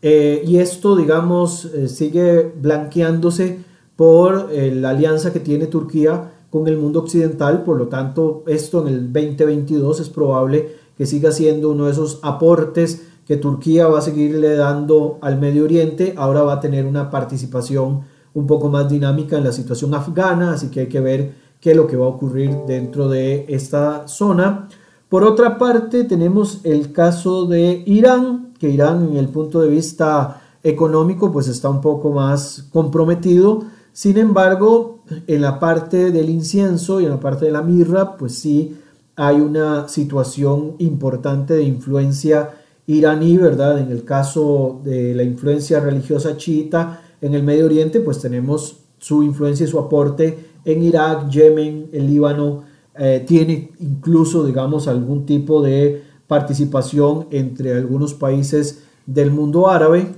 eh, 0.01 0.43
y 0.45 0.57
esto, 0.57 0.95
digamos, 0.95 1.65
eh, 1.65 1.87
sigue 1.87 2.51
blanqueándose 2.59 3.59
por 3.95 4.49
eh, 4.51 4.71
la 4.73 4.91
alianza 4.91 5.33
que 5.33 5.39
tiene 5.39 5.67
Turquía 5.67 6.31
con 6.51 6.67
el 6.67 6.77
mundo 6.77 6.99
occidental, 6.99 7.63
por 7.63 7.77
lo 7.77 7.87
tanto 7.87 8.43
esto 8.47 8.87
en 8.87 8.93
el 8.93 9.11
2022 9.11 9.99
es 9.99 10.09
probable 10.09 10.69
que 10.97 11.05
siga 11.05 11.31
siendo 11.31 11.71
uno 11.71 11.85
de 11.85 11.91
esos 11.91 12.19
aportes 12.21 13.07
que 13.27 13.37
Turquía 13.37 13.87
va 13.87 13.99
a 13.99 14.01
seguirle 14.01 14.55
dando 14.55 15.17
al 15.21 15.37
Medio 15.39 15.65
Oriente, 15.65 16.13
ahora 16.15 16.43
va 16.43 16.53
a 16.53 16.59
tener 16.59 16.85
una 16.85 17.09
participación 17.09 18.01
un 18.33 18.47
poco 18.47 18.69
más 18.69 18.89
dinámica 18.89 19.37
en 19.37 19.43
la 19.43 19.51
situación 19.51 19.93
afgana, 19.93 20.53
así 20.53 20.69
que 20.69 20.81
hay 20.81 20.87
que 20.87 21.01
ver 21.01 21.33
qué 21.59 21.71
es 21.71 21.77
lo 21.77 21.87
que 21.87 21.97
va 21.97 22.05
a 22.05 22.09
ocurrir 22.09 22.55
dentro 22.67 23.09
de 23.09 23.45
esta 23.49 24.07
zona. 24.07 24.69
Por 25.09 25.23
otra 25.23 25.57
parte, 25.57 26.03
tenemos 26.03 26.59
el 26.65 26.91
caso 26.91 27.45
de 27.45 27.83
Irán, 27.85 28.53
que 28.59 28.69
Irán 28.69 29.09
en 29.11 29.17
el 29.17 29.29
punto 29.29 29.61
de 29.61 29.69
vista 29.69 30.41
económico 30.63 31.31
pues 31.31 31.47
está 31.47 31.69
un 31.69 31.79
poco 31.79 32.11
más 32.11 32.67
comprometido. 32.71 33.63
Sin 33.93 34.17
embargo, 34.17 34.99
en 35.25 35.41
la 35.41 35.59
parte 35.59 36.11
del 36.11 36.29
incienso 36.29 36.99
y 36.99 37.05
en 37.05 37.11
la 37.11 37.19
parte 37.19 37.45
de 37.45 37.51
la 37.51 37.61
mirra, 37.61 38.17
pues 38.17 38.35
sí 38.35 38.77
hay 39.15 39.37
una 39.37 39.87
situación 39.87 40.75
importante 40.79 41.53
de 41.55 41.63
influencia 41.63 42.51
iraní, 42.85 43.37
¿verdad? 43.37 43.79
En 43.79 43.91
el 43.91 44.03
caso 44.03 44.81
de 44.83 45.15
la 45.15 45.23
influencia 45.23 45.79
religiosa 45.79 46.37
chiita 46.37 47.01
en 47.21 47.33
el 47.33 47.43
Medio 47.43 47.65
Oriente, 47.65 48.01
pues 48.01 48.19
tenemos 48.19 48.79
su 48.99 49.23
influencia 49.23 49.65
y 49.65 49.69
su 49.69 49.79
aporte 49.79 50.37
en 50.65 50.83
Irak, 50.83 51.29
Yemen, 51.29 51.89
el 51.93 52.07
Líbano, 52.07 52.63
eh, 52.99 53.23
tiene 53.27 53.71
incluso, 53.79 54.45
digamos, 54.45 54.87
algún 54.87 55.25
tipo 55.25 55.61
de 55.61 56.03
participación 56.27 57.27
entre 57.31 57.73
algunos 57.73 58.13
países 58.13 58.83
del 59.05 59.31
mundo 59.31 59.69
árabe, 59.69 60.13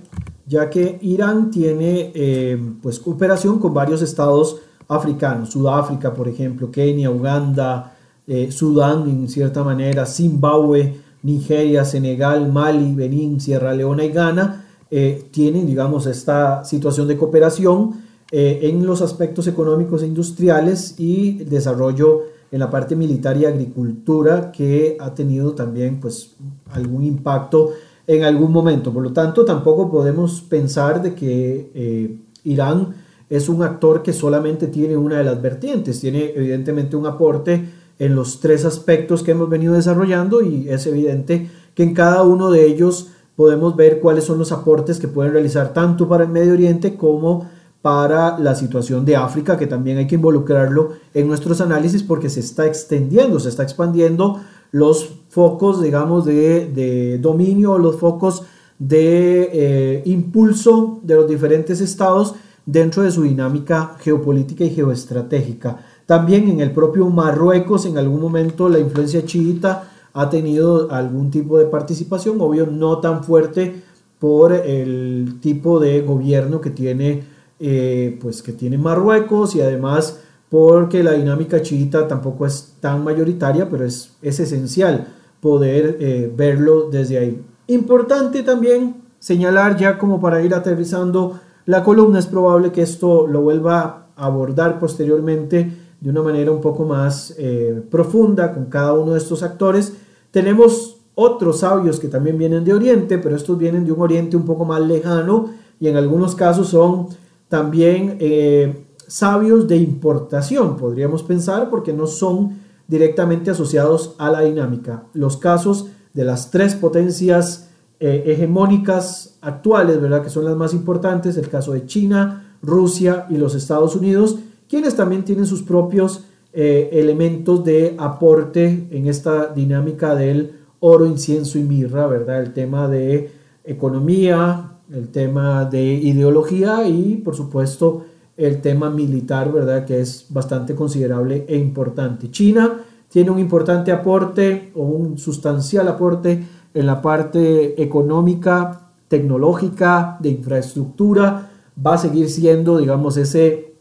ya 0.48 0.70
que 0.70 0.98
Irán 1.02 1.52
tiene 1.52 2.12
eh, 2.16 2.60
pues 2.82 3.00
cooperación 3.00 3.60
con 3.60 3.74
varios 3.74 4.02
estados 4.02 4.58
africanos, 4.88 5.52
Sudáfrica, 5.52 6.14
por 6.14 6.28
ejemplo, 6.28 6.72
Kenia, 6.72 7.12
Uganda, 7.12 7.96
eh, 8.26 8.52
Sudán 8.52 9.08
en 9.08 9.30
cierta 9.30 9.64
manera, 9.64 10.08
Zimbabue, 10.08 10.96
Nigeria, 11.22 11.86
Senegal, 11.86 12.52
Mali, 12.52 12.96
Benín, 12.96 13.40
Sierra 13.40 13.74
Leona 13.74 14.04
y 14.04 14.10
Ghana, 14.10 14.66
eh, 14.90 15.26
tienen, 15.30 15.68
digamos, 15.68 16.08
esta 16.08 16.66
situación 16.66 17.08
de 17.08 17.18
cooperación 17.18 18.10
en 18.32 18.86
los 18.86 19.02
aspectos 19.02 19.48
económicos 19.48 20.04
e 20.04 20.06
industriales 20.06 20.94
y 21.00 21.44
desarrollo 21.46 22.26
en 22.52 22.60
la 22.60 22.70
parte 22.70 22.96
militar 22.96 23.38
y 23.38 23.46
agricultura 23.46 24.52
que 24.52 24.98
ha 25.00 25.14
tenido 25.14 25.54
también 25.54 26.00
pues 26.00 26.36
algún 26.72 27.04
impacto 27.04 27.72
en 28.08 28.24
algún 28.24 28.52
momento. 28.52 28.92
Por 28.92 29.04
lo 29.04 29.14
tanto, 29.14 29.46
tampoco 29.46 29.92
podemos 29.92 30.42
pensar 30.42 31.02
de 31.02 31.14
que 31.14 31.72
eh, 31.76 32.18
Irán 32.44 32.96
es 33.30 33.50
un 33.50 33.62
actor 33.62 34.02
que 34.02 34.14
solamente 34.14 34.68
tiene 34.68 34.98
una 34.98 35.20
de 35.20 35.24
las 35.24 35.40
vertientes, 35.42 36.00
tiene 36.00 36.34
evidentemente 36.36 36.96
un 36.96 37.06
aporte 37.06 37.70
en 38.00 38.16
los 38.16 38.40
tres 38.40 38.66
aspectos 38.66 39.22
que 39.22 39.32
hemos 39.32 39.50
venido 39.50 39.74
desarrollando 39.74 40.42
y 40.42 40.70
es 40.70 40.88
evidente 40.88 41.50
que 41.76 41.84
en 41.84 41.94
cada 41.94 42.24
uno 42.24 42.50
de 42.50 42.66
ellos 42.66 43.10
podemos 43.36 43.76
ver 43.76 44.00
cuáles 44.00 44.24
son 44.24 44.40
los 44.40 44.52
aportes 44.52 45.00
que 45.00 45.08
pueden 45.08 45.34
realizar 45.34 45.74
tanto 45.74 46.08
para 46.08 46.24
el 46.24 46.30
Medio 46.30 46.54
Oriente 46.54 46.96
como 46.96 47.48
para 47.82 48.38
la 48.40 48.56
situación 48.56 49.06
de 49.06 49.16
África, 49.16 49.58
que 49.58 49.68
también 49.68 49.98
hay 49.98 50.08
que 50.08 50.16
involucrarlo 50.16 50.94
en 51.14 51.28
nuestros 51.28 51.62
análisis 51.62 52.04
porque 52.04 52.30
se 52.30 52.42
está 52.42 52.66
extendiendo, 52.66 53.40
se 53.40 53.50
está 53.50 53.64
expandiendo 53.64 54.42
los 54.72 55.10
focos, 55.30 55.82
digamos, 55.82 56.26
de, 56.26 57.18
dominio, 57.22 57.78
los 57.78 57.96
focos 57.96 58.44
de 58.78 59.50
eh, 59.52 60.02
impulso 60.06 61.00
de 61.04 61.16
los 61.16 61.28
diferentes 61.28 61.82
estados 61.82 62.36
dentro 62.66 63.04
de 63.04 63.12
su 63.12 63.24
dinámica 63.24 63.96
geopolítica 64.00 64.64
y 64.64 64.70
geoestratégica. 64.70 65.78
También 66.06 66.50
en 66.50 66.60
el 66.60 66.72
propio 66.72 67.10
Marruecos, 67.10 67.86
en 67.86 67.98
algún 67.98 68.22
momento 68.22 68.70
la 68.70 68.80
influencia 68.80 69.26
chiita 69.26 69.90
ha 70.14 70.30
tenido 70.30 70.92
algún 70.92 71.32
tipo 71.32 71.58
de 71.58 71.66
participación, 71.66 72.42
obvio 72.42 72.66
no 72.66 73.00
tan 73.00 73.24
fuerte 73.24 73.84
por 74.20 74.52
el 74.52 75.40
tipo 75.40 75.80
de 75.80 76.02
gobierno 76.02 76.62
que 76.62 76.72
tiene, 76.72 77.24
eh, 77.60 78.18
pues 78.22 78.42
que 78.42 78.54
tiene 78.54 78.78
Marruecos 78.78 79.56
y 79.56 79.62
además 79.62 80.20
porque 80.50 81.04
la 81.04 81.12
dinámica 81.12 81.62
chiita 81.62 82.08
tampoco 82.08 82.46
es 82.46 82.76
tan 82.80 83.04
mayoritaria, 83.04 83.70
pero 83.70 83.86
es, 83.86 84.14
es 84.22 84.40
esencial 84.40 85.08
poder 85.42 85.98
eh, 86.00 86.32
verlo 86.36 86.90
desde 86.90 87.18
ahí. 87.18 87.42
Importante 87.68 88.44
también 88.44 88.96
señalar 89.20 89.78
ya 89.78 89.98
como 89.98 90.20
para 90.20 90.42
ir 90.42 90.54
aterrizando 90.54 91.40
la 91.66 91.84
columna, 91.84 92.18
es 92.18 92.26
probable 92.26 92.72
que 92.72 92.82
esto 92.82 93.28
lo 93.28 93.42
vuelva 93.42 94.08
a 94.16 94.26
abordar 94.26 94.80
posteriormente 94.80 95.72
de 96.00 96.10
una 96.10 96.24
manera 96.24 96.52
un 96.52 96.62
poco 96.62 96.86
más 96.86 97.36
eh, 97.38 97.84
profunda 97.92 98.54
con 98.54 98.66
cada 98.66 98.94
uno 98.94 99.12
de 99.12 99.20
estos 99.20 99.44
actores. 99.44 99.94
Tenemos 100.32 100.98
otros 101.14 101.60
sabios 101.60 102.00
que 102.00 102.08
también 102.08 102.38
vienen 102.38 102.64
de 102.64 102.74
Oriente, 102.74 103.18
pero 103.18 103.36
estos 103.36 103.58
vienen 103.58 103.86
de 103.86 103.92
un 103.92 104.02
Oriente 104.02 104.38
un 104.38 104.46
poco 104.46 104.66
más 104.66 104.82
lejano 104.82 105.52
y 105.80 105.88
en 105.88 105.98
algunos 105.98 106.36
casos 106.36 106.70
son 106.70 107.08
también 107.50 108.18
eh, 108.20 108.86
sabios 109.08 109.68
de 109.68 109.78
importación, 109.78 110.78
podríamos 110.78 111.24
pensar, 111.24 111.70
porque 111.70 111.92
no 111.92 112.08
son 112.08 112.60
directamente 112.88 113.52
asociados 113.52 114.16
a 114.18 114.32
la 114.32 114.42
dinámica. 114.42 115.04
Los 115.14 115.38
casos 115.38 115.88
de 116.14 116.24
las 116.24 116.52
tres 116.52 116.76
potencias 116.76 117.70
eh, 118.00 118.24
hegemónicas 118.28 119.38
actuales, 119.42 120.02
¿verdad? 120.02 120.24
que 120.24 120.30
son 120.30 120.46
las 120.46 120.56
más 120.56 120.74
importantes, 120.74 121.38
el 121.38 121.50
caso 121.50 121.74
de 121.74 121.86
China, 121.86 122.58
Rusia 122.62 123.26
y 123.30 123.38
los 123.38 123.56
Estados 123.56 123.96
Unidos, 123.96 124.38
quienes 124.70 124.96
también 124.96 125.26
tienen 125.26 125.46
sus 125.46 125.64
propios 125.64 126.26
eh, 126.54 126.90
elementos 126.94 127.64
de 127.64 127.96
aporte 127.98 128.88
en 128.92 129.08
esta 129.08 129.48
dinámica 129.48 130.16
del 130.16 130.60
oro, 130.80 131.06
incienso 131.06 131.60
y 131.60 131.64
mirra, 131.64 132.08
¿verdad? 132.08 132.42
El 132.42 132.54
tema 132.54 132.88
de 132.88 133.32
economía, 133.64 134.69
el 134.92 135.10
tema 135.10 135.66
de 135.66 135.84
ideología 135.84 136.88
y, 136.88 137.16
por 137.16 137.36
supuesto, 137.36 138.06
el 138.38 138.62
tema 138.62 138.90
militar, 138.90 139.52
¿verdad? 139.52 139.86
Que 139.86 140.00
es 140.00 140.28
bastante 140.30 140.74
considerable 140.74 141.46
e 141.48 141.58
importante. 141.58 142.32
China 142.32 142.82
tiene 143.10 143.32
un 143.32 143.40
importante 143.40 143.92
aporte 143.92 144.72
o 144.76 144.84
un 144.84 145.18
sustancial 145.18 145.88
aporte 145.88 146.44
en 146.74 146.86
la 146.86 147.02
parte 147.02 147.82
económica, 147.82 148.92
tecnológica, 149.08 150.18
de 150.22 150.30
infraestructura. 150.30 151.52
Va 151.86 151.96
a 151.96 151.98
seguir 151.98 152.30
siendo, 152.30 152.78
digamos, 152.78 153.18
ese 153.18 153.74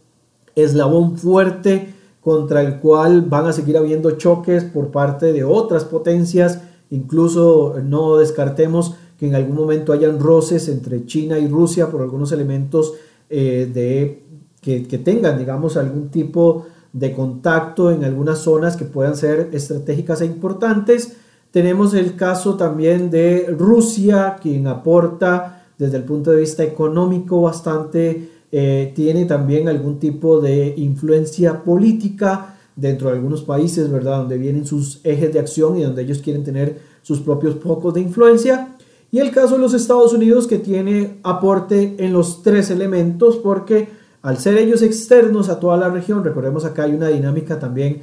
eslabón 0.54 1.16
fuerte 1.16 1.94
contra 2.20 2.62
el 2.62 2.78
cual 2.80 3.22
van 3.22 3.46
a 3.46 3.52
seguir 3.52 3.76
habiendo 3.76 4.12
choques 4.12 4.64
por 4.64 4.90
parte 4.90 5.32
de 5.32 5.44
otras 5.44 5.84
potencias. 5.84 6.62
Incluso 6.90 7.76
no 7.84 8.16
descartemos 8.16 8.96
que 9.18 9.26
en 9.26 9.34
algún 9.34 9.56
momento 9.56 9.92
hayan 9.92 10.20
roces 10.20 10.68
entre 10.68 11.04
China 11.04 11.38
y 11.38 11.48
Rusia 11.48 11.90
por 11.90 12.02
algunos 12.02 12.30
elementos 12.32 12.94
eh, 13.28 13.68
de 13.72 14.22
que, 14.60 14.98
tengan, 14.98 15.38
digamos, 15.38 15.76
algún 15.76 16.10
tipo 16.10 16.66
de 16.92 17.12
contacto 17.12 17.90
en 17.90 18.04
algunas 18.04 18.38
zonas 18.40 18.76
que 18.76 18.84
puedan 18.84 19.16
ser 19.16 19.50
estratégicas 19.52 20.20
e 20.20 20.26
importantes. 20.26 21.16
Tenemos 21.50 21.94
el 21.94 22.16
caso 22.16 22.56
también 22.56 23.10
de 23.10 23.54
Rusia, 23.58 24.36
quien 24.40 24.66
aporta 24.66 25.64
desde 25.78 25.96
el 25.96 26.04
punto 26.04 26.32
de 26.32 26.40
vista 26.40 26.62
económico 26.62 27.40
bastante, 27.42 28.30
eh, 28.50 28.92
tiene 28.94 29.24
también 29.24 29.68
algún 29.68 29.98
tipo 29.98 30.40
de 30.40 30.74
influencia 30.76 31.62
política 31.62 32.56
dentro 32.74 33.08
de 33.08 33.16
algunos 33.16 33.42
países, 33.42 33.90
¿verdad? 33.90 34.18
Donde 34.18 34.38
vienen 34.38 34.66
sus 34.66 35.00
ejes 35.04 35.32
de 35.32 35.38
acción 35.38 35.78
y 35.78 35.82
donde 35.82 36.02
ellos 36.02 36.20
quieren 36.20 36.44
tener 36.44 36.80
sus 37.02 37.20
propios 37.20 37.56
focos 37.56 37.94
de 37.94 38.00
influencia. 38.00 38.76
Y 39.10 39.20
el 39.20 39.30
caso 39.30 39.54
de 39.54 39.60
los 39.60 39.74
Estados 39.74 40.12
Unidos, 40.12 40.46
que 40.46 40.58
tiene 40.58 41.18
aporte 41.22 41.96
en 41.98 42.12
los 42.12 42.42
tres 42.42 42.70
elementos, 42.70 43.36
porque 43.36 43.88
al 44.22 44.38
ser 44.38 44.58
ellos 44.58 44.82
externos 44.82 45.48
a 45.48 45.60
toda 45.60 45.76
la 45.76 45.88
región, 45.88 46.24
recordemos 46.24 46.64
acá 46.64 46.82
hay 46.82 46.94
una 46.94 47.08
dinámica 47.08 47.58
también 47.58 48.02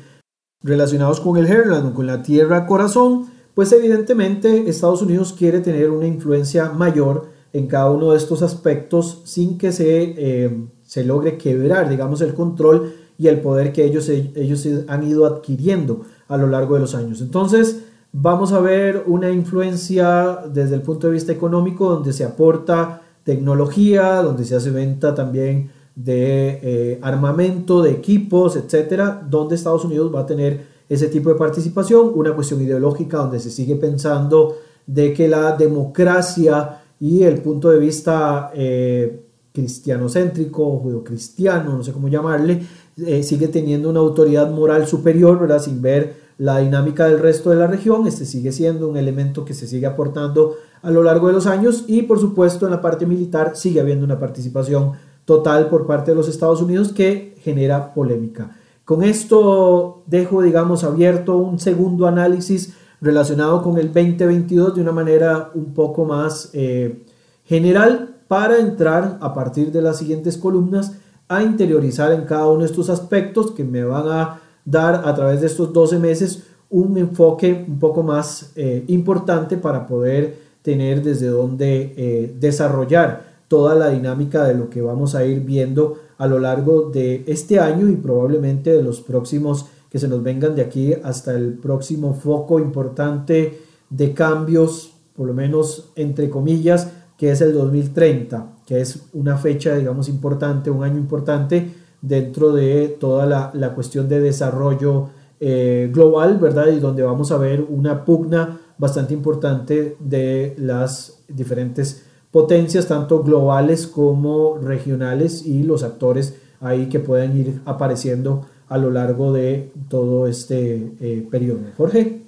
relacionados 0.63 1.19
con 1.19 1.37
el 1.37 1.45
Herland, 1.45 1.93
con 1.93 2.07
la 2.07 2.23
tierra 2.23 2.65
corazón, 2.65 3.27
pues 3.53 3.71
evidentemente 3.71 4.67
Estados 4.67 5.01
Unidos 5.01 5.33
quiere 5.37 5.59
tener 5.59 5.91
una 5.91 6.07
influencia 6.07 6.71
mayor 6.71 7.27
en 7.53 7.67
cada 7.67 7.91
uno 7.91 8.11
de 8.11 8.17
estos 8.17 8.41
aspectos 8.41 9.21
sin 9.23 9.57
que 9.57 9.71
se, 9.71 10.15
eh, 10.17 10.67
se 10.81 11.05
logre 11.05 11.37
quebrar, 11.37 11.87
digamos, 11.87 12.21
el 12.21 12.33
control 12.33 12.93
y 13.17 13.27
el 13.27 13.39
poder 13.39 13.71
que 13.71 13.85
ellos, 13.85 14.09
ellos 14.09 14.67
han 14.87 15.03
ido 15.07 15.25
adquiriendo 15.25 16.01
a 16.27 16.35
lo 16.35 16.47
largo 16.47 16.73
de 16.73 16.81
los 16.81 16.95
años. 16.95 17.21
Entonces, 17.21 17.83
vamos 18.17 18.54
a 18.54 18.62
ver 18.62 19.04
una 19.08 19.30
influencia 19.30 20.39
desde 20.51 20.75
el 20.75 20.82
punto 20.82 21.08
de 21.08 21.13
vista 21.13 21.34
económico, 21.34 21.89
donde 21.89 22.13
se 22.13 22.23
aporta 22.23 23.01
tecnología, 23.25 24.21
donde 24.21 24.45
se 24.45 24.56
hace 24.56 24.71
venta 24.71 25.13
también 25.13 25.69
de 25.95 26.60
eh, 26.63 26.99
armamento, 27.01 27.82
de 27.82 27.91
equipos, 27.91 28.56
etcétera, 28.56 29.21
donde 29.30 29.56
Estados 29.56 29.84
Unidos 29.84 30.15
va 30.15 30.21
a 30.21 30.25
tener 30.25 30.65
ese 30.88 31.08
tipo 31.08 31.30
de 31.30 31.36
participación, 31.36 32.12
una 32.15 32.34
cuestión 32.34 32.62
ideológica 32.62 33.17
donde 33.17 33.39
se 33.39 33.51
sigue 33.51 33.75
pensando 33.75 34.56
de 34.88 35.13
que 35.13 35.28
la 35.28 35.58
democracia 35.58 36.84
y 36.99 37.23
el 37.23 37.41
punto 37.41 37.69
de 37.69 37.80
vista 37.80 38.51
eh, 38.54 39.25
cristianocéntrico, 39.51 40.78
judio-cristiano, 40.78 41.75
no 41.75 41.84
sé 41.84 41.91
cómo 41.91 42.08
llamarle, 42.08 42.62
eh, 43.06 43.23
sigue 43.23 43.49
teniendo 43.49 43.89
una 43.89 43.99
autoridad 43.99 44.49
moral 44.51 44.88
superior, 44.88 45.38
¿verdad? 45.38 45.62
Sin 45.62 45.82
ver 45.82 46.24
la 46.38 46.60
dinámica 46.60 47.06
del 47.06 47.19
resto 47.19 47.50
de 47.50 47.58
la 47.58 47.67
región. 47.67 48.08
Este 48.08 48.26
sigue 48.26 48.52
siendo 48.52 48.88
un 48.88 48.98
elemento 48.98 49.45
que 49.45 49.54
se 49.54 49.67
sigue 49.67 49.86
aportando 49.86 50.56
a 50.82 50.91
lo 50.91 51.04
largo 51.04 51.28
de 51.28 51.34
los 51.34 51.48
años 51.48 51.86
y 51.88 52.04
por 52.04 52.19
supuesto 52.19 52.65
en 52.65 52.71
la 52.71 52.82
parte 52.82 53.06
militar 53.06 53.54
sigue 53.56 53.80
habiendo 53.80 54.06
una 54.06 54.19
participación 54.19 54.93
total 55.26 55.69
por 55.69 55.88
parte 55.88 56.12
de 56.12 56.15
los 56.15 56.28
Estados 56.28 56.62
Unidos 56.62 56.93
que 56.93 57.36
genera 57.39 57.93
polémica. 57.93 58.56
Con 58.84 59.04
esto 59.04 60.04
dejo, 60.06 60.43
digamos, 60.43 60.84
abierto 60.84 61.38
un 61.38 61.60
segundo 61.60 62.06
análisis 62.06 62.76
relacionado 63.02 63.63
con 63.63 63.78
el 63.78 63.88
2022 63.88 64.76
de 64.76 64.82
una 64.82 64.91
manera 64.91 65.50
un 65.56 65.74
poco 65.74 66.06
más 66.06 66.52
eh, 66.54 67.04
general 67.45 68.15
para 68.28 68.60
entrar 68.60 69.17
a 69.21 69.34
partir 69.34 69.71
de 69.71 69.82
las 69.82 69.98
siguientes 69.98 70.38
columnas 70.38 70.93
a 71.28 71.41
interiorizar 71.41 72.12
en 72.12 72.26
cada 72.26 72.48
uno 72.48 72.60
de 72.60 72.67
estos 72.67 72.89
aspectos 72.89 73.52
que 73.52 73.63
me 73.63 73.84
van 73.84 74.08
a 74.08 74.41
dar 74.65 75.04
a 75.06 75.13
través 75.13 75.41
de 75.41 75.47
estos 75.47 75.71
12 75.71 75.99
meses 75.99 76.43
un 76.69 76.97
enfoque 76.97 77.65
un 77.67 77.80
poco 77.80 78.04
más 78.04 78.51
eh, 78.56 78.84
importante 78.88 79.58
para 79.58 79.86
poder 79.86 80.38
tener 80.62 81.04
desde 81.04 81.28
dónde 81.28 81.93
eh, 81.95 82.36
desarrollar 82.39 83.36
toda 83.47 83.75
la 83.75 83.89
dinámica 83.89 84.43
de 84.45 84.56
lo 84.56 84.69
que 84.69 84.82
vamos 84.82 85.13
a 85.13 85.23
ir 85.23 85.41
viendo 85.41 85.99
a 86.17 86.28
lo 86.28 86.39
largo 86.39 86.89
de 86.89 87.23
este 87.28 87.60
año 87.60 87.88
y 87.88 87.95
probablemente 87.95 88.71
de 88.71 88.82
los 88.82 89.01
próximos 89.01 89.67
que 89.89 89.99
se 89.99 90.08
nos 90.08 90.23
vengan 90.23 90.56
de 90.56 90.63
aquí 90.63 90.93
hasta 91.04 91.34
el 91.34 91.54
próximo 91.54 92.13
foco 92.15 92.60
importante 92.60 93.62
de 93.89 94.13
cambios, 94.13 94.93
por 95.15 95.28
lo 95.28 95.34
menos 95.34 95.91
entre 95.95 96.30
comillas, 96.30 96.91
que 97.17 97.32
es 97.32 97.41
el 97.41 97.54
2030, 97.54 98.56
que 98.65 98.82
es 98.82 99.04
una 99.13 99.38
fecha, 99.38 99.75
digamos, 99.75 100.10
importante, 100.10 100.69
un 100.69 100.84
año 100.84 100.97
importante 100.97 101.71
dentro 102.07 102.51
de 102.51 102.87
toda 102.87 103.25
la, 103.53 103.73
cuestión 103.73 104.07
de 104.07 104.21
desarrollo 104.21 105.09
eh, 105.39 105.89
global, 105.91 106.37
¿verdad? 106.37 106.67
Y 106.67 106.79
donde 106.79 107.03
vamos 107.03 107.31
a 107.31 107.37
ver 107.37 107.65
una 107.67 108.05
pugna 108.05 108.59
bastante 108.77 109.13
importante 109.13 109.97
de 109.99 110.55
las 110.57 111.23
diferentes 111.27 112.05
potencias, 112.31 112.87
tanto 112.87 113.23
globales 113.23 113.87
como 113.87 114.57
regionales, 114.57 115.45
y 115.45 115.63
los 115.63 115.83
actores 115.83 116.35
ahí 116.61 116.87
que 116.87 116.99
pueden 116.99 117.37
ir 117.37 117.61
apareciendo 117.65 118.45
a 118.67 118.77
lo 118.77 118.91
largo 118.91 119.31
de 119.33 119.71
todo 119.89 120.27
este 120.27 120.91
eh, 120.99 121.27
periodo. 121.29 121.61
Jorge. 121.77 122.21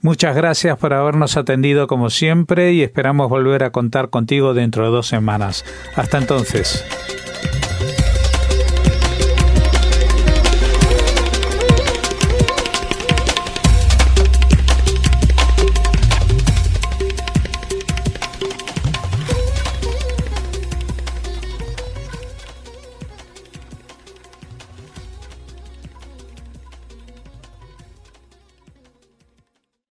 Muchas 0.00 0.36
gracias 0.36 0.78
por 0.78 0.94
habernos 0.94 1.36
atendido 1.36 1.88
como 1.88 2.08
siempre 2.08 2.72
y 2.72 2.82
esperamos 2.82 3.28
volver 3.28 3.64
a 3.64 3.72
contar 3.72 4.10
contigo 4.10 4.54
dentro 4.54 4.84
de 4.84 4.90
dos 4.90 5.08
semanas. 5.08 5.64
Hasta 5.96 6.18
entonces. 6.18 6.84